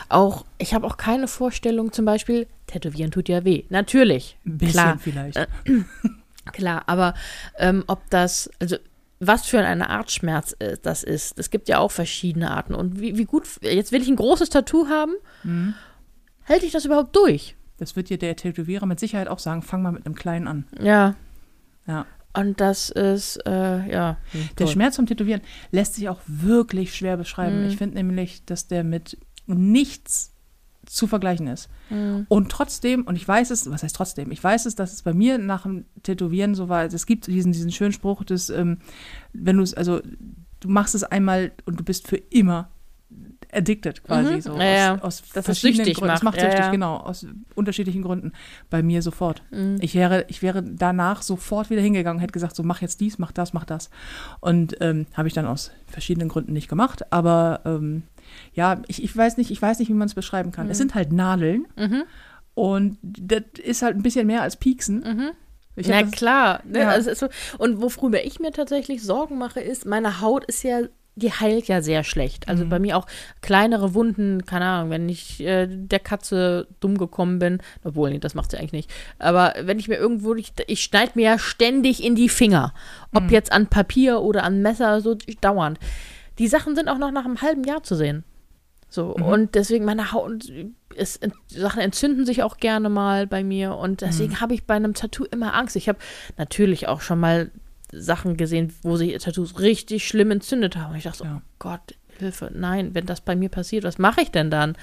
[0.09, 3.65] Auch, ich habe auch keine Vorstellung, zum Beispiel, Tätowieren tut ja weh.
[3.69, 4.39] Natürlich.
[4.47, 4.99] Ein bisschen Klar.
[4.99, 5.37] vielleicht.
[5.37, 5.47] Äh,
[6.53, 7.13] Klar, aber
[7.59, 8.77] ähm, ob das, also
[9.19, 12.75] was für eine Art Schmerz äh, das ist, es gibt ja auch verschiedene Arten.
[12.75, 15.13] Und wie, wie gut, jetzt will ich ein großes Tattoo haben,
[15.43, 15.75] Mhm.
[16.43, 17.57] hält ich das überhaupt durch?
[17.79, 20.65] Das wird dir der Tätowierer mit Sicherheit auch sagen, fang mal mit einem kleinen an.
[20.81, 21.15] Ja.
[21.87, 22.07] Ja.
[22.33, 23.51] Und das ist, äh,
[23.91, 24.19] ja.
[24.35, 24.69] Der toll.
[24.69, 25.41] Schmerz vom Tätowieren
[25.71, 27.63] lässt sich auch wirklich schwer beschreiben.
[27.63, 27.69] Mhm.
[27.69, 30.33] Ich finde nämlich, dass der mit nichts
[30.87, 31.69] zu vergleichen ist.
[31.91, 32.27] Mhm.
[32.29, 34.31] Und trotzdem, und ich weiß es, was heißt trotzdem?
[34.31, 36.85] Ich weiß es, dass es bei mir nach dem Tätowieren so war.
[36.85, 38.79] Es gibt diesen, diesen schönen Spruch, dass, ähm,
[39.33, 40.01] wenn du es, also,
[40.61, 42.71] du machst es einmal und du bist für immer
[43.53, 44.35] addicted quasi.
[44.37, 44.41] Mhm.
[44.41, 44.95] So, Ja.
[44.97, 46.09] Aus, aus verschiedenen Gründen.
[46.09, 46.35] Das macht.
[46.35, 46.71] macht Ja, süchtig, ja.
[46.71, 46.97] genau.
[46.97, 48.33] Aus unterschiedlichen Gründen.
[48.71, 49.43] Bei mir sofort.
[49.51, 49.79] Mhm.
[49.81, 53.19] Ich wäre, ich wäre danach sofort wieder hingegangen und hätte gesagt, so mach jetzt dies,
[53.19, 53.91] mach das, mach das.
[54.41, 57.13] Und ähm, habe ich dann aus verschiedenen Gründen nicht gemacht.
[57.13, 58.03] Aber ähm,
[58.55, 60.69] ja, ich, ich weiß nicht, ich weiß nicht, wie man es beschreiben kann.
[60.71, 62.05] Es sind halt Nadeln Mhm.
[62.55, 65.01] und das ist halt ein bisschen mehr als Pieksen.
[65.01, 65.31] Mhm.
[65.87, 66.61] Na das, klar.
[66.65, 66.81] Ne?
[66.81, 66.89] Ja.
[66.89, 67.29] Also, so,
[67.59, 70.81] und worüber ich mir tatsächlich Sorgen mache, ist, meine Haut ist ja,
[71.17, 72.49] die heilt ja sehr schlecht.
[72.49, 72.69] Also Mhm.
[72.71, 73.07] bei mir auch
[73.43, 78.35] kleinere Wunden, keine Ahnung, wenn ich äh, der Katze dumm gekommen bin, obwohl, nee, das
[78.35, 78.91] macht sie eigentlich nicht.
[79.19, 82.73] Aber wenn ich mir irgendwo, ich, ich schneide mir ja ständig in die Finger.
[83.15, 83.29] Ob Mhm.
[83.31, 85.79] jetzt an Papier oder an Messer, so dauernd.
[86.39, 88.25] Die Sachen sind auch noch nach einem halben Jahr zu sehen.
[88.89, 89.23] So, Mhm.
[89.25, 90.47] und deswegen meine Haut,
[90.97, 91.19] es,
[91.49, 94.41] Sachen entzünden sich auch gerne mal bei mir und deswegen Mhm.
[94.41, 95.77] habe ich bei einem Tattoo immer Angst.
[95.77, 95.99] Ich habe
[96.39, 97.51] natürlich auch schon mal
[97.93, 100.93] Sachen gesehen, wo sich Tattoos richtig schlimm entzündet haben.
[100.93, 101.37] Und ich dachte so, Ja.
[101.39, 104.77] oh Gott, Hilfe, nein, wenn das bei mir passiert, was mache ich denn dann?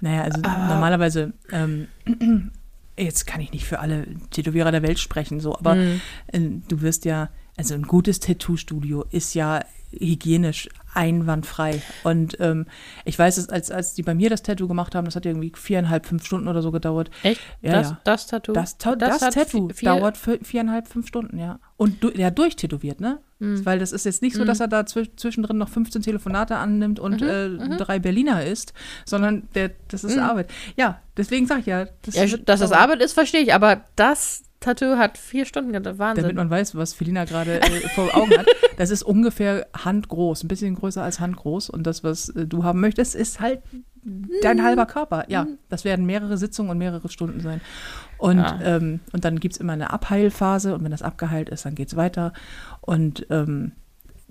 [0.00, 0.68] Naja, also Ah.
[0.68, 1.88] normalerweise, ähm,
[2.98, 6.00] jetzt kann ich nicht für alle Tätowierer der Welt sprechen, so, aber Mhm.
[6.32, 9.64] äh, du wirst ja, also ein gutes Tattoo-Studio ist ja
[10.00, 11.82] hygienisch einwandfrei.
[12.04, 12.66] Und ähm,
[13.04, 15.52] ich weiß es, als, als die bei mir das Tattoo gemacht haben, das hat irgendwie
[15.54, 17.10] viereinhalb, fünf Stunden oder so gedauert.
[17.22, 17.40] Echt?
[17.62, 18.00] Ja, das, ja.
[18.04, 18.52] das Tattoo?
[18.52, 21.58] Das, Ta das, hat Tattoo vi- vier- dauert viereinhalb, fünf Stunden, ja.
[21.76, 23.18] Und du, der durchtätowiert, ne?
[23.40, 23.66] Mhm.
[23.66, 27.00] Weil das ist jetzt nicht so, dass er da zwisch zwischendrin noch 15 Telefonate annimmt
[27.00, 27.28] und Mhm,
[27.72, 28.72] äh, drei Berliner isst,
[29.04, 30.22] sondern der, das ist Mhm.
[30.22, 30.50] Arbeit.
[30.76, 31.86] Ja, deswegen sage ich ja.
[32.02, 32.70] Das Ja, dass das.
[32.72, 35.98] Arbeit ist, verstehe ich, aber das Tattoo hat vier Stunden gedauert.
[35.98, 36.22] Wahnsinn.
[36.22, 38.46] Damit man weiß, was Felina gerade äh, vor Augen hat.
[38.76, 41.70] Das ist ungefähr handgroß, ein bisschen größer als handgroß.
[41.70, 43.62] Und das, was äh, du haben möchtest, ist halt
[44.42, 44.62] dein Mhm.
[44.64, 45.26] halber Körper.
[45.28, 47.60] Ja, das werden mehrere Sitzungen und mehrere Stunden sein.
[48.18, 48.58] Und, Ja.
[48.62, 51.86] ähm, und dann gibt es immer eine Abheilphase und wenn das abgeheilt ist, dann geht
[51.88, 52.32] es weiter.
[52.80, 53.72] Und ähm,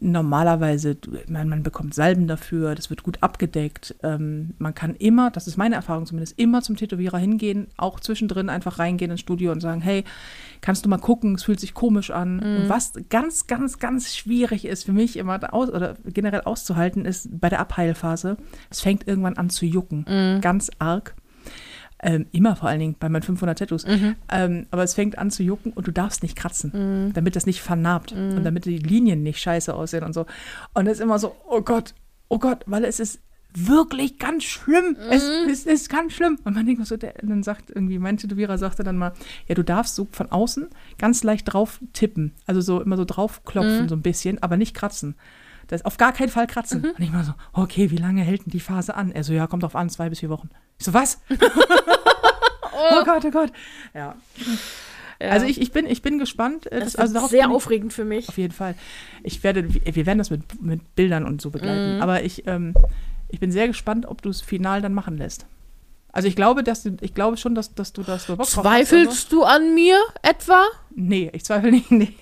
[0.03, 0.97] normalerweise,
[1.27, 3.95] man, man bekommt Salben dafür, das wird gut abgedeckt.
[4.03, 8.49] Ähm, man kann immer, das ist meine Erfahrung zumindest, immer zum Tätowierer hingehen, auch zwischendrin
[8.49, 10.03] einfach reingehen ins Studio und sagen, hey,
[10.61, 12.39] kannst du mal gucken, es fühlt sich komisch an.
[12.39, 17.05] Und was ganz, ganz, ganz schwierig ist für mich immer da aus, oder generell auszuhalten,
[17.05, 18.37] ist bei der Abheilphase,
[18.69, 20.05] es fängt irgendwann an zu jucken,
[20.41, 21.15] ganz arg.
[22.03, 23.85] Ähm, immer vor allen Dingen bei meinen 500 Tattoos.
[24.29, 27.61] Ähm, aber es fängt an zu jucken und du darfst nicht kratzen, damit das nicht
[27.61, 30.25] vernarbt und damit die Linien nicht scheiße aussehen und so.
[30.73, 31.93] Und es ist immer so, oh Gott,
[32.29, 33.19] oh Gott, weil es ist
[33.55, 34.97] wirklich ganz schlimm.
[35.11, 36.39] Es, es ist ganz schlimm.
[36.43, 39.13] Und man denkt so, der, dann sagt irgendwie, mein Tätowierer sagte dann mal,
[39.47, 42.33] ja, du darfst so von außen ganz leicht drauf tippen.
[42.47, 45.15] Also so immer so draufklopfen, so ein bisschen, aber nicht kratzen.
[45.67, 46.83] Das auf gar keinen Fall kratzen.
[46.97, 49.11] Und ich mal so, okay, wie lange hält denn die Phase an?
[49.11, 50.49] Er so, ja, kommt drauf an, zwei bis vier Wochen.
[50.77, 51.19] Ich so, was?
[51.29, 53.51] oh Gott, oh Gott.
[53.93, 54.15] Ja.
[55.21, 55.29] Ja.
[55.29, 56.69] Also ich, ich, bin, ich bin gespannt.
[56.71, 58.27] äh, das Das, also darauf sehr aufregend für mich.
[58.27, 58.75] auf jeden Fall.
[59.23, 61.97] Ich werde, wir werden das mit, mit Bildern und so begleiten.
[61.97, 62.01] Mhm.
[62.01, 62.73] Aber ich, ähm,
[63.29, 65.45] ich bin sehr gespannt, ob du es final dann machen lässt.
[66.11, 68.57] Also ich glaube, dass du, ich glaube schon, dass, dass du das so Bock drauf
[68.57, 70.65] hast, Zweifelst du an mir etwa?
[70.93, 71.89] Nee, ich zweifle nicht.
[71.91, 72.13] Nee.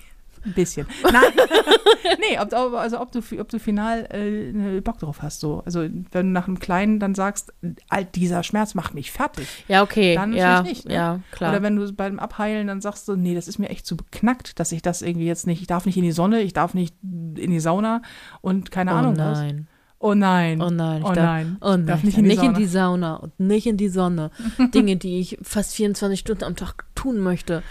[0.44, 0.86] Ein bisschen.
[1.04, 1.22] Nein.
[2.20, 5.40] nee, ob, also ob du, ob du final äh, Bock drauf hast.
[5.40, 5.62] So.
[5.64, 7.52] Also wenn du nach einem Kleinen dann sagst,
[7.88, 9.46] all dieser Schmerz macht mich fertig.
[9.68, 10.14] Ja, okay.
[10.14, 10.94] Dann ja, nicht, ne?
[10.94, 11.52] Ja, klar.
[11.52, 14.58] Oder wenn du beim Abheilen dann sagst du, nee, das ist mir echt zu beknackt,
[14.58, 16.94] dass ich das irgendwie jetzt nicht, ich darf nicht in die Sonne, ich darf nicht
[17.02, 18.02] in die Sauna
[18.40, 19.38] und keine oh Ahnung was.
[19.38, 19.68] nein.
[20.04, 20.60] Oh nein.
[20.60, 21.56] Oh nein, ich Oh darf, nein.
[21.60, 23.88] Oh nein, Darf ich nicht in die nicht in die Sauna und nicht in die
[23.88, 24.32] Sonne.
[24.74, 27.62] Dinge, die ich fast 24 Stunden am Tag tun möchte.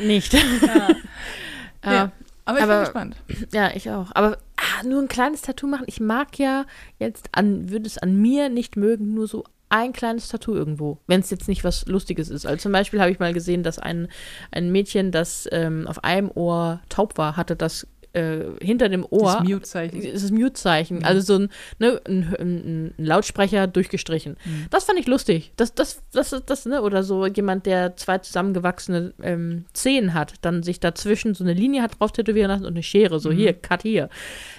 [0.00, 0.32] Nicht.
[0.32, 0.44] Nicht.
[1.84, 1.92] Ja.
[1.92, 2.12] ja.
[2.44, 3.16] Aber ich bin Aber- gespannt.
[3.52, 4.10] Ja, ich auch.
[4.14, 5.84] Aber ah, nur ein kleines Tattoo machen.
[5.88, 6.64] Ich mag ja
[7.00, 11.20] jetzt an, würde es an mir nicht mögen, nur so ein kleines Tattoo irgendwo, wenn
[11.20, 12.46] es jetzt nicht was Lustiges ist.
[12.46, 14.06] Also zum Beispiel habe ich mal gesehen, dass ein,
[14.52, 19.36] ein Mädchen, das ähm, auf einem Ohr taub war, hatte das äh, hinter dem Ohr.
[19.38, 20.02] Das Mute-Zeichen.
[20.02, 21.04] ist das Mute-Zeichen.
[21.04, 21.48] Also so ein,
[21.78, 24.36] ne, ein, ein, ein Lautsprecher durchgestrichen.
[24.70, 25.52] Das fand ich lustig.
[25.56, 30.62] Das, das, das, das, ne, oder so jemand, der zwei zusammengewachsene ähm, Zehen hat, dann
[30.62, 33.18] sich dazwischen so eine Linie hat drauf tätowieren lassen und eine Schere.
[33.20, 34.08] So hier, cut hier.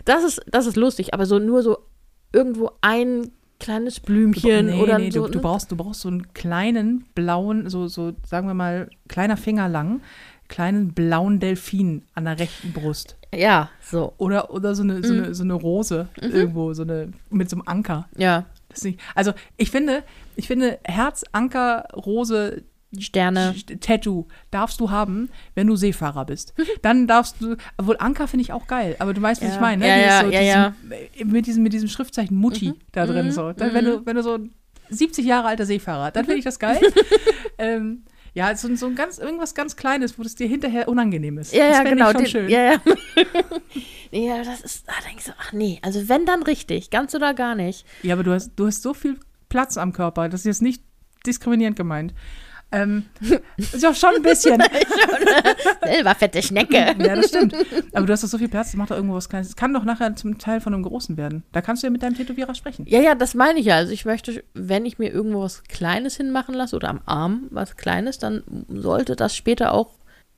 [0.05, 1.77] Das ist, das ist lustig, aber so nur so
[2.31, 5.25] irgendwo ein kleines Blümchen nee, oder nee, so.
[5.25, 5.41] du, du ne?
[5.41, 10.01] brauchst, du brauchst so einen kleinen blauen, so, so sagen wir mal, kleiner Finger lang,
[10.49, 13.15] kleinen blauen Delfin an der rechten Brust.
[13.35, 14.13] Ja, so.
[14.17, 17.63] Oder, oder so, eine, so, eine, so eine Rose irgendwo, so eine, mit so einem
[17.67, 18.07] Anker.
[18.17, 18.45] Ja,
[18.81, 20.03] nicht, also ich finde,
[20.35, 22.63] ich finde Herz, Anker, Rose,
[22.99, 23.55] Sterne.
[23.79, 26.53] Tattoo darfst du haben, wenn du Seefahrer bist.
[26.81, 29.55] Dann darfst du, obwohl Anker finde ich auch geil, aber du weißt, was Ja.
[29.55, 29.83] ich meine.
[29.83, 29.89] Ne?
[29.89, 30.73] Ja, ja, so, ja,
[31.13, 33.31] diesem, Mit, diesem, mit diesem Schriftzeichen Mutti da drin.
[33.31, 33.51] So.
[33.53, 34.53] Dann, wenn, du, wenn du so ein
[34.89, 36.79] 70 Jahre alter Seefahrer, dann finde ich das geil.
[37.57, 38.03] ähm,
[38.33, 41.53] ja, so, so ein ganz, irgendwas ganz Kleines, wo das dir hinterher unangenehm ist.
[41.53, 42.11] Ja, das ja, genau.
[42.11, 42.49] Schon den- schön.
[42.49, 42.81] Ja, ja.
[44.11, 47.33] ja, das ist, da denke ich so, ach nee, also wenn dann richtig, ganz oder
[47.33, 47.85] gar nicht.
[48.01, 49.19] Ja, aber du hast, du hast so viel
[49.49, 50.29] Platz am Körper.
[50.29, 50.81] Das ist jetzt nicht
[51.25, 52.13] diskriminierend gemeint.
[52.73, 53.05] Ähm,
[53.57, 54.61] ist ja schon ein bisschen.
[55.83, 56.75] Selber fette Schnecke.
[56.75, 57.55] ja, das stimmt.
[57.93, 59.49] Aber du hast doch so viel Platz, das macht doch irgendwo was Kleines.
[59.49, 61.43] Es kann doch nachher zum Teil von einem Großen werden.
[61.51, 62.85] Da kannst du ja mit deinem Tätowierer sprechen.
[62.87, 63.75] Ja, ja, das meine ich ja.
[63.75, 67.77] Also ich möchte, wenn ich mir irgendwo was Kleines hinmachen lasse oder am Arm was
[67.77, 69.91] Kleines, dann sollte das später auch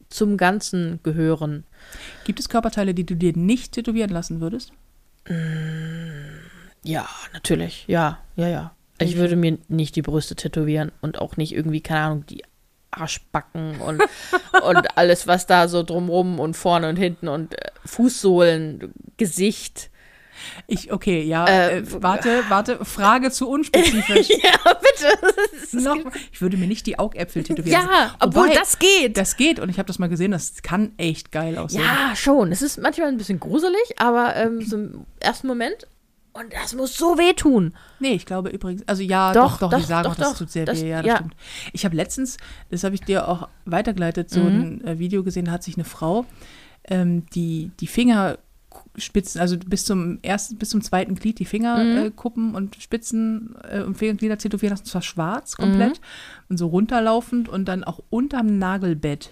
[0.10, 1.64] zum Ganzen gehören.
[2.26, 4.74] Gibt es Körperteile, die du dir nicht tätowieren lassen würdest?
[6.84, 7.86] Ja, natürlich.
[7.88, 8.75] Ja, ja, ja.
[9.00, 12.44] Ich würde mir nicht die Brüste tätowieren und auch nicht irgendwie, keine Ahnung, die
[12.92, 14.02] Arschbacken und,
[14.64, 19.90] und alles, was da so drumrum und vorne und hinten und äh, Fußsohlen, Gesicht.
[20.68, 24.30] Ich, okay, ja, Äh, äh, warte, warte, Frage zu unspezifisch.
[24.44, 25.82] Ja, bitte.
[25.84, 25.98] Noch,
[26.32, 27.82] ich würde mir nicht die Augäpfel tätowieren.
[27.82, 29.18] Ja, obwohl Wobei, das geht.
[29.18, 31.84] Das geht und ich habe das mal gesehen, das kann echt geil aussehen.
[31.84, 32.52] Ja, schon.
[32.52, 35.88] Es ist manchmal ein bisschen gruselig, aber ähm, so im ersten Moment.
[36.38, 37.74] Und das muss so wehtun.
[38.00, 40.52] Nee, ich glaube übrigens, also ja, Doch, doch, doch, die sagen doch, auch, das tut
[40.52, 41.16] sehr Das- weh, ja, das ja.
[41.16, 41.36] stimmt.
[41.72, 42.36] Ich habe letztens,
[42.70, 44.62] das habe ich dir auch weitergeleitet, so Mhm.
[44.84, 46.26] ein äh, Video gesehen, da hat sich eine Frau
[46.90, 52.06] ähm, die, die Fingerspitzen, also bis zum ersten, bis zum zweiten Glied die Fingerkuppen Mhm.
[52.08, 56.02] äh, Kuppen und Spitzen äh, und Fingerglieder tätowieren lassen, zwar schwarz komplett
[56.50, 59.30] und so runterlaufend und dann auch unterm Nagelbett.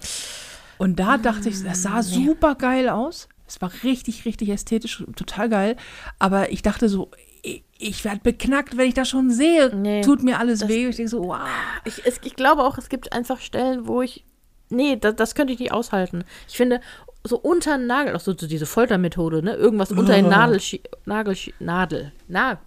[0.77, 3.27] Und da dachte ich, das sah super geil aus.
[3.55, 5.75] Es war richtig, richtig ästhetisch, total geil.
[6.17, 7.11] Aber ich dachte so,
[7.43, 9.75] ich, ich werde beknackt, wenn ich das schon sehe.
[9.75, 10.87] Nee, Tut mir alles das- weh.
[10.87, 11.39] Ich denke so, wow.
[11.85, 14.23] Ich, es, ich glaube auch, es gibt einfach Stellen, wo ich.
[14.69, 16.23] Nee, das, das könnte ich nicht aushalten.
[16.47, 16.81] Ich finde,
[17.23, 19.53] so unter den Nagel, auch so, so diese Foltermethode, ne?
[19.53, 20.29] Irgendwas unter den Oh.
[20.29, 20.59] Nadel,
[21.05, 22.59] Nagel, Nadel, Na,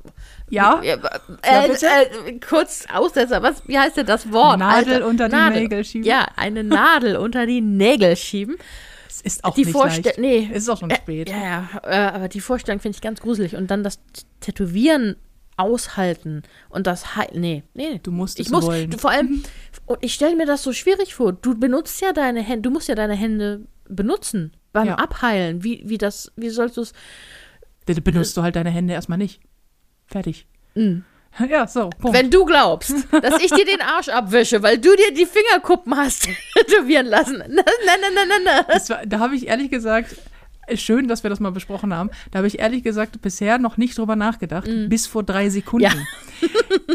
[0.49, 0.81] Ja?
[0.83, 1.87] Äh, bitte?
[1.87, 4.59] äh, kurz Aussetzer, was, wie heißt denn das Wort?
[4.61, 6.07] Nadel unter die Nägel schieben?
[6.07, 8.57] Ja, eine Nadel unter die Nägel schieben.
[9.25, 10.19] Es ist auch die nicht leicht.
[10.19, 10.49] nee.
[10.53, 11.29] Es ist auch schon Äh, spät.
[11.31, 13.57] Ja, ja, äh, aber die Vorstellung finde ich ganz gruselig.
[13.57, 14.01] Und dann das
[14.41, 15.17] Tätowieren
[15.57, 17.99] aushalten und das He nee, nee.
[18.03, 18.91] Du musst ich es muss, wollen.
[18.91, 19.43] Du, vor allem,
[19.87, 21.33] und ich stelle mir das so schwierig vor.
[21.33, 24.95] Du benutzt ja deine Hände, du musst ja deine Hände benutzen beim Ja.
[24.97, 25.65] Abheilen.
[25.65, 26.93] Wie, wie das, wie sollst du es?
[27.87, 29.41] Benutzt du halt deine Hände erstmal nicht.
[30.07, 30.47] Fertig.
[31.49, 31.91] Ja, so.
[31.91, 32.05] Punkt.
[32.05, 32.13] Mm.
[32.13, 36.29] Wenn du glaubst, dass ich dir den Arsch abwische, weil du dir die Fingerkuppen hast
[36.55, 37.39] tätowieren lassen.
[37.49, 40.17] Nein, nein, nein, nein, nein, da habe ich ehrlich gesagt,
[40.75, 42.11] schön, dass wir das mal besprochen haben.
[42.31, 45.87] Da habe ich ehrlich gesagt bisher noch nicht drüber nachgedacht, bis vor drei Sekunden.
[45.89, 46.43] Mm.
[46.43, 46.49] Ja.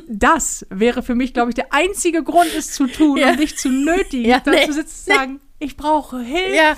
[0.07, 3.31] Das wäre für mich, glaube ich, der einzige Grund, es zu tun Ja.
[3.31, 4.65] und dich zu nötigen, Ja, da nee.
[4.65, 6.55] zu sitzen und sagen, ich brauche Hilfe.
[6.55, 6.76] Ja.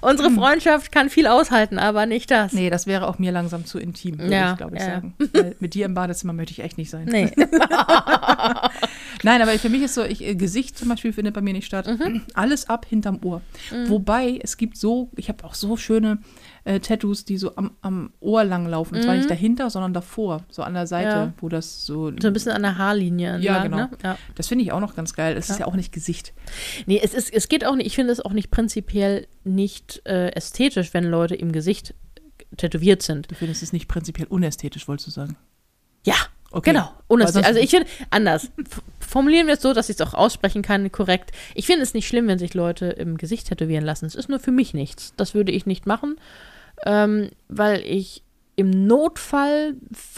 [0.00, 2.52] Unsere Freundschaft kann viel aushalten, aber nicht das.
[2.52, 4.86] Nee, das wäre auch mir langsam zu intim, würde Ja, ich, glaube ich, ja.
[4.88, 5.14] sagen.
[5.32, 7.04] Weil mit dir im Badezimmer möchte ich echt nicht sein.
[7.04, 7.30] Nee.
[9.22, 11.66] Nein, aber für mich ist so, ich, äh, Gesicht zum Beispiel findet bei mir nicht
[11.66, 11.86] statt.
[11.86, 12.22] Mhm.
[12.34, 13.42] Alles ab hinterm Ohr.
[13.86, 16.18] Wobei, es gibt so, ich habe auch so schöne
[16.64, 18.94] äh, Tattoos, die so am, am Ohr lang laufen.
[18.96, 21.22] Und zwar nicht dahinter, sondern davor, so an der Seite, Mhm.
[21.26, 21.32] Ja.
[21.40, 22.12] wo das so.
[22.20, 23.76] So ein bisschen an der Haarlinie Ja, genau.
[23.76, 23.90] ne?
[24.04, 24.16] Ja.
[24.36, 25.36] Das finde ich auch noch ganz geil.
[25.36, 26.32] Es ist ja auch nicht Gesicht.
[26.86, 30.28] Nee, es, ist, es geht auch nicht, ich finde es auch nicht prinzipiell nicht äh,
[30.30, 31.94] ästhetisch, wenn Leute im Gesicht
[32.56, 33.30] tätowiert sind.
[33.30, 35.36] Du findest es nicht prinzipiell unästhetisch, wolltest du sagen.
[36.04, 36.14] Ja,
[36.52, 36.70] Okay.
[36.70, 36.90] genau.
[37.32, 38.50] Sonst- Also ich finde, anders.
[39.00, 41.32] Formulieren wir es so, dass ich es auch aussprechen kann, korrekt.
[41.54, 44.06] Ich finde es nicht schlimm, wenn sich Leute im Gesicht tätowieren lassen.
[44.06, 45.12] Es ist nur für mich nichts.
[45.16, 46.16] Das würde ich nicht machen.
[46.84, 48.22] ähm, weil ich
[48.56, 49.74] im Notfall,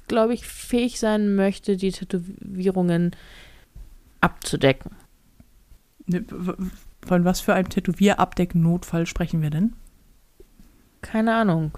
[0.08, 3.14] glaube ich, fähig sein möchte, die Tätowierungen
[4.20, 4.92] abzudecken.
[6.06, 6.24] Ne,
[7.06, 9.74] Von was für einem Tätowierabdeck-Notfall sprechen wir denn?
[11.02, 11.76] Keine Ahnung.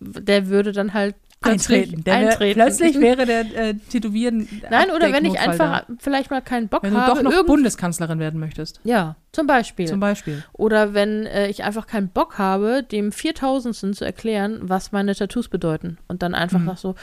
[0.00, 2.04] Der würde dann halt plötzlich Eintreten.
[2.04, 2.60] Der wär, eintreten.
[2.60, 4.48] plötzlich wäre der äh, Tätowieren.
[4.70, 6.88] Nein, oder wenn ich einfach vielleicht mal keinen Bock Da.
[6.88, 7.14] Wenn du habe.
[7.16, 8.80] doch noch irgend- Bundeskanzlerin werden möchtest.
[8.84, 9.86] ja, zum Beispiel.
[9.86, 10.42] Zum Beispiel.
[10.52, 15.48] Oder wenn äh, ich einfach keinen Bock habe, dem Viertausendsten zu erklären, was meine Tattoos
[15.48, 15.98] bedeuten.
[16.08, 16.66] Und dann einfach Mhm.
[16.66, 16.94] sag so,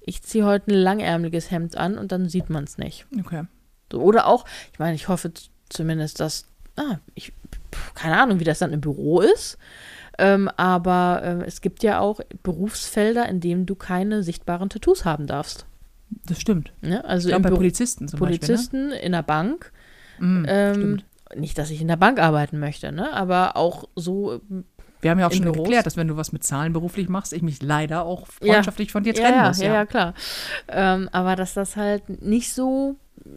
[0.00, 3.06] ich ziehe heute ein langärmeliges Hemd an und dann sieht man es nicht.
[3.20, 3.44] Okay.
[3.92, 5.32] So, oder auch, ich meine, ich hoffe
[5.68, 6.46] zumindest, dass,
[6.76, 7.32] ah, ich,
[7.94, 9.58] keine Ahnung, wie das dann im Büro ist.
[10.18, 15.26] Ähm, aber äh, es gibt ja auch Berufsfelder, in denen du keine sichtbaren Tattoos haben
[15.26, 15.64] darfst.
[16.26, 16.72] Das stimmt.
[16.80, 17.04] Ne?
[17.04, 19.70] Also bei Büro- Polizisten zum Polizisten in der Bank.
[20.18, 20.28] Beispiel.
[20.28, 20.38] Ne?
[20.40, 21.02] Mhm, Ähm,
[21.36, 23.12] nicht, dass ich in der Bank arbeiten möchte, ne?
[23.12, 24.40] aber auch so
[25.00, 25.58] Wir haben ja auch schon Büros.
[25.64, 28.54] geklärt, dass wenn du was mit Zahlen beruflich machst, ich mich leider auch Ja.
[28.54, 29.58] freundschaftlich von dir Ja, trennen ja, muss.
[29.60, 30.14] ja, ja, klar.
[30.68, 33.28] Ähm, aber dass das halt nicht so äh,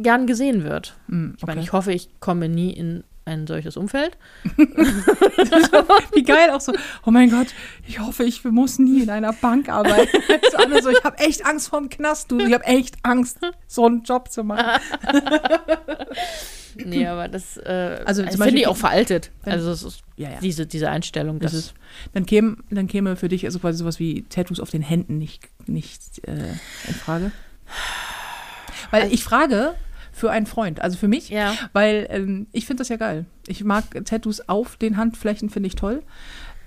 [0.00, 0.96] gern gesehen wird.
[1.06, 1.66] Mhm, Ich meine, okay.
[1.68, 4.16] ich hoffe, ich komme nie in ein solches Umfeld.
[6.14, 6.72] Wie geil auch so.
[7.04, 7.48] Oh mein Gott,
[7.86, 10.08] ich hoffe, ich muss nie in einer Bank arbeiten.
[10.50, 12.38] so alle so, ich habe echt Angst vorm Knast, du.
[12.38, 14.80] Ich habe echt Angst, so einen Job zu machen.
[16.78, 19.30] Nee, aber das, äh, Also finde ich auch veraltet.
[19.44, 20.40] wenn- also ist Ja, ja.
[20.42, 21.38] diese, diese Einstellung.
[21.40, 21.72] Das ist,
[22.12, 25.48] dann, käme, dann käme für dich also quasi sowas wie Tattoos auf den Händen nicht,
[25.66, 26.34] nicht äh,
[26.86, 27.32] in Frage.
[28.90, 29.74] Weil Also- ich frage
[30.16, 31.52] für einen Freund, also für mich, ja.
[31.74, 33.26] weil ähm, ich finde das ja geil.
[33.46, 36.02] Ich mag Tattoos auf den Handflächen, finde ich toll.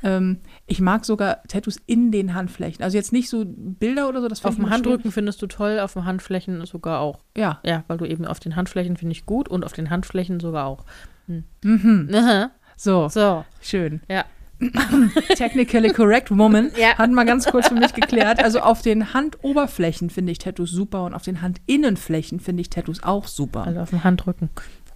[0.04, 0.38] Ähm,
[0.68, 2.84] ich mag sogar Tattoos in den Handflächen.
[2.84, 4.74] Also jetzt nicht so Bilder oder so, das Auf dem immer schön.
[4.76, 7.22] Handrücken findest du toll, auf den Handflächen sogar auch.
[7.36, 7.60] Ja.
[7.66, 10.68] Ja, weil du eben auf den Handflächen finde ich gut und auf den Handflächen sogar
[10.68, 10.86] auch.
[11.28, 12.10] Mhm.
[12.14, 12.52] Aha.
[12.78, 14.00] So, So, schön.
[14.08, 14.24] ja.
[15.36, 16.72] Technically correct woman.
[16.76, 16.98] Ja.
[16.98, 18.44] Hat mal ganz kurz für mich geklärt.
[18.44, 23.04] Also auf den Handoberflächen finde ich Tattoos super und auf den Handinnenflächen finde ich Tattoos
[23.04, 23.66] auch super.
[23.66, 24.50] Also auf dem Handrücken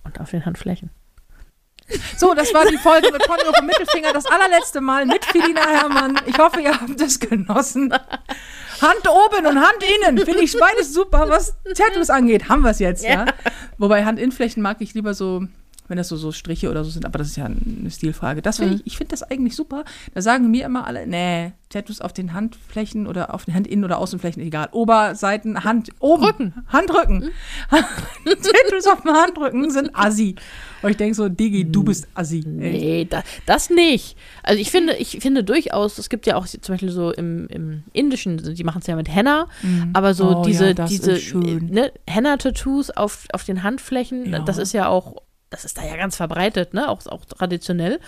[0.04, 0.90] und auf den Handflächen.
[2.18, 4.14] So, das war die Folge mit Pony auf dem Mittelfinger.
[4.14, 6.20] Das allerletzte Mal mit Felina Herrmann.
[6.26, 7.94] Ich hoffe, ihr habt es genossen.
[8.82, 10.18] Hand oben und Hand innen.
[10.20, 12.50] Finde ich beides super, was Tattoos angeht.
[12.50, 13.26] Haben wir es jetzt, ja.
[13.78, 15.46] Wobei Handinnenflächen mag ich lieber so,
[15.88, 17.06] wenn das so, so Striche oder so sind.
[17.06, 18.42] Aber das ist ja eine Stilfrage.
[18.42, 18.82] Das finde Mhm.
[18.86, 19.84] ich, ich finde das eigentlich super.
[20.14, 23.98] Da sagen mir immer alle, nee, Tattoos auf den Handflächen oder auf den Handinnen- oder
[23.98, 24.70] Außenflächen, egal.
[24.72, 26.24] Oberseiten, Hand, oben.
[26.24, 26.54] Rücken.
[26.68, 27.30] Handrücken.
[27.72, 30.36] Tattoos auf dem Handrücken sind assi.
[30.82, 32.44] Und ich denke so, Digi, du bist assi.
[32.46, 34.18] Nee, da, das nicht.
[34.44, 37.84] Also ich finde, ich finde durchaus, es gibt ja auch zum Beispiel so im, im
[37.94, 39.48] Indischen, die machen es ja mit Henna,
[39.94, 44.40] aber so Oh diese, ja, diese ne, Henna-Tattoos auf, auf den Handflächen, Ja.
[44.40, 45.16] das ist ja auch,
[45.54, 46.90] das ist da ja ganz verbreitet, ne?
[46.90, 48.00] Auch, auch traditionell.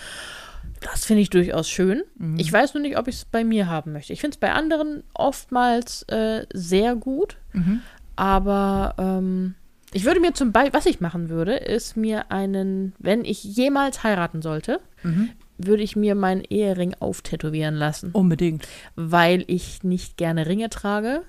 [0.80, 2.02] Das finde ich durchaus schön.
[2.18, 2.38] Mhm.
[2.38, 4.12] Ich weiß nur nicht, ob ich es bei mir haben möchte.
[4.12, 7.80] Ich finde es bei anderen oftmals äh, sehr gut, Mhm.
[8.16, 9.54] aber ähm,
[9.92, 14.02] ich würde mir zum Beispiel, was ich machen würde, ist mir einen, wenn ich jemals
[14.02, 15.30] heiraten sollte, Mhm.
[15.58, 18.66] würde ich mir meinen Ehering auftätowieren lassen, Unbedingt.
[18.96, 21.22] weil ich nicht gerne Ringe trage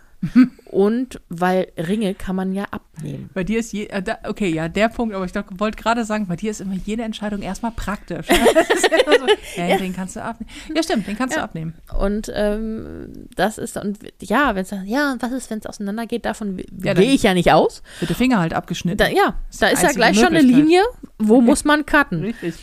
[0.72, 3.30] und weil Ringe kann man ja abnehmen.
[3.34, 6.28] Bei dir ist je, äh, da, okay, ja, der Punkt, aber ich wollte gerade sagen,
[6.28, 8.28] bei dir ist immer jede Entscheidung erstmal praktisch.
[8.28, 10.50] Das ist immer so, ja, den kannst du abnehmen.
[10.76, 11.42] Ja, stimmt, den kannst Ja.
[11.42, 11.76] du abnehmen.
[12.00, 16.62] Und ähm, das ist, und ja, wenn es ja, was ist, wenn es auseinandergeht, davon
[16.84, 17.84] Ja, gehe ich ja nicht aus.
[18.00, 18.98] Wird der Finger halt abgeschnitten.
[18.98, 20.42] Da, ja, da ist ja gleich schon eine.
[20.42, 20.82] Linie,
[21.20, 22.22] wo muss man cutten.
[22.24, 22.56] Richtig.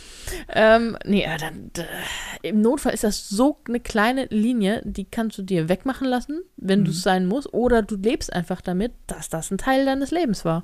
[0.49, 5.37] Ähm, nee, ja, dann, äh, im Notfall ist das so eine kleine Linie, die kannst
[5.37, 6.85] du dir wegmachen lassen, wenn Mhm.
[6.85, 10.43] du es sein musst, oder du lebst einfach damit, dass das ein Teil deines Lebens
[10.45, 10.63] war.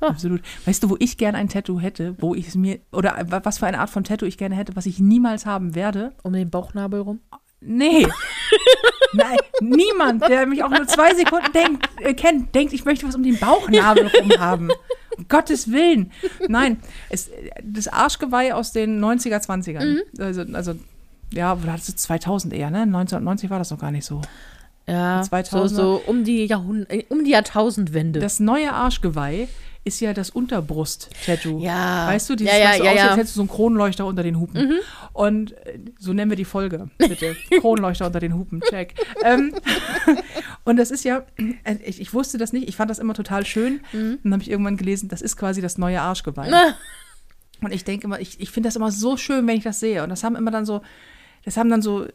[0.00, 0.42] Absolut.
[0.64, 3.58] Weißt du, wo ich gerne ein Tattoo hätte, wo ich es mir, oder wa- was
[3.58, 6.12] für eine Art von Tattoo ich gerne hätte, was ich niemals haben werde?
[6.22, 7.20] Um den Bauchnabel rum.
[7.60, 8.06] Nee.
[9.12, 13.14] Nein, niemand, der mich auch nur zwei Sekunden denkt, äh, kennt, denkt, ich möchte was
[13.16, 14.68] um den Bauchnabel rum haben.
[15.18, 16.12] Um Gottes Willen.
[16.48, 16.78] Nein,
[17.10, 17.30] es,
[17.62, 19.98] das Arschgeweih aus den 90er, 20ern.
[20.18, 20.74] Also, also,
[21.32, 22.82] ja, oder das ist 2000 eher, ne?
[22.82, 24.22] 1990 war das noch gar nicht so.
[24.86, 25.68] Ja, so, 2000er.
[25.68, 28.20] so um die, Jahrhund äh, um die Jahrtausendwende.
[28.20, 29.48] Das neue Arschgeweih
[29.84, 31.60] ist ja das Unterbrust-Tattoo.
[31.60, 32.06] ja.
[32.08, 33.08] Weißt du, dieses, ja, ja, was so ja, aussieht, ja.
[33.08, 34.80] als hättest du so einen Kronleuchter unter den Hupen.
[35.12, 37.36] Und äh, so nennen wir die Folge, bitte.
[37.60, 38.94] Kronleuchter unter den Hupen, check.
[39.24, 39.54] ähm,
[40.64, 41.24] und das ist ja,
[41.64, 43.80] äh, ich, ich wusste das nicht, ich fand das immer total schön.
[43.92, 46.50] Und dann habe ich irgendwann gelesen, das ist quasi das neue Arschgeweih.
[47.60, 50.02] Und ich denke immer, ich, ich finde das immer so schön, wenn ich das sehe.
[50.02, 50.82] Und das haben immer dann so,
[51.44, 52.06] das haben dann so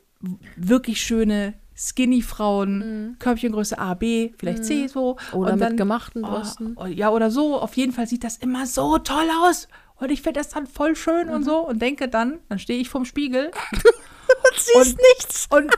[0.56, 5.18] wirklich schöne Skinny-Frauen, Körbchengröße A, B, vielleicht C so.
[5.32, 6.76] Oder und mit dann, gemachten Brüsten.
[6.80, 7.60] Oh, ja, oder so.
[7.60, 9.68] Auf jeden Fall sieht das immer so toll aus.
[9.96, 11.34] Und ich finde das dann voll schön Mhm.
[11.34, 11.58] und so.
[11.60, 15.48] Und denke dann, dann stehe ich vorm Spiegel und siehst nichts.
[15.50, 15.74] Und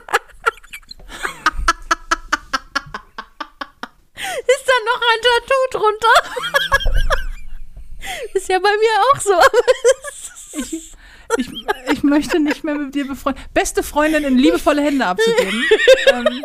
[4.16, 6.16] Ist da noch ein Tattoo drunter?
[8.34, 9.34] Ist ja bei mir auch so.
[10.58, 10.92] ich,
[11.36, 11.48] ich,
[11.92, 13.42] ich möchte nicht mehr mit dir befreundet.
[13.52, 15.64] Beste Freundin in liebevolle Hände abzugeben.
[16.12, 16.44] ähm,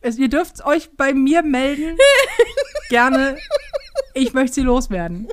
[0.00, 1.98] es, ihr dürft euch bei mir melden.
[2.88, 3.36] Gerne.
[4.14, 5.28] Ich möchte sie loswerden.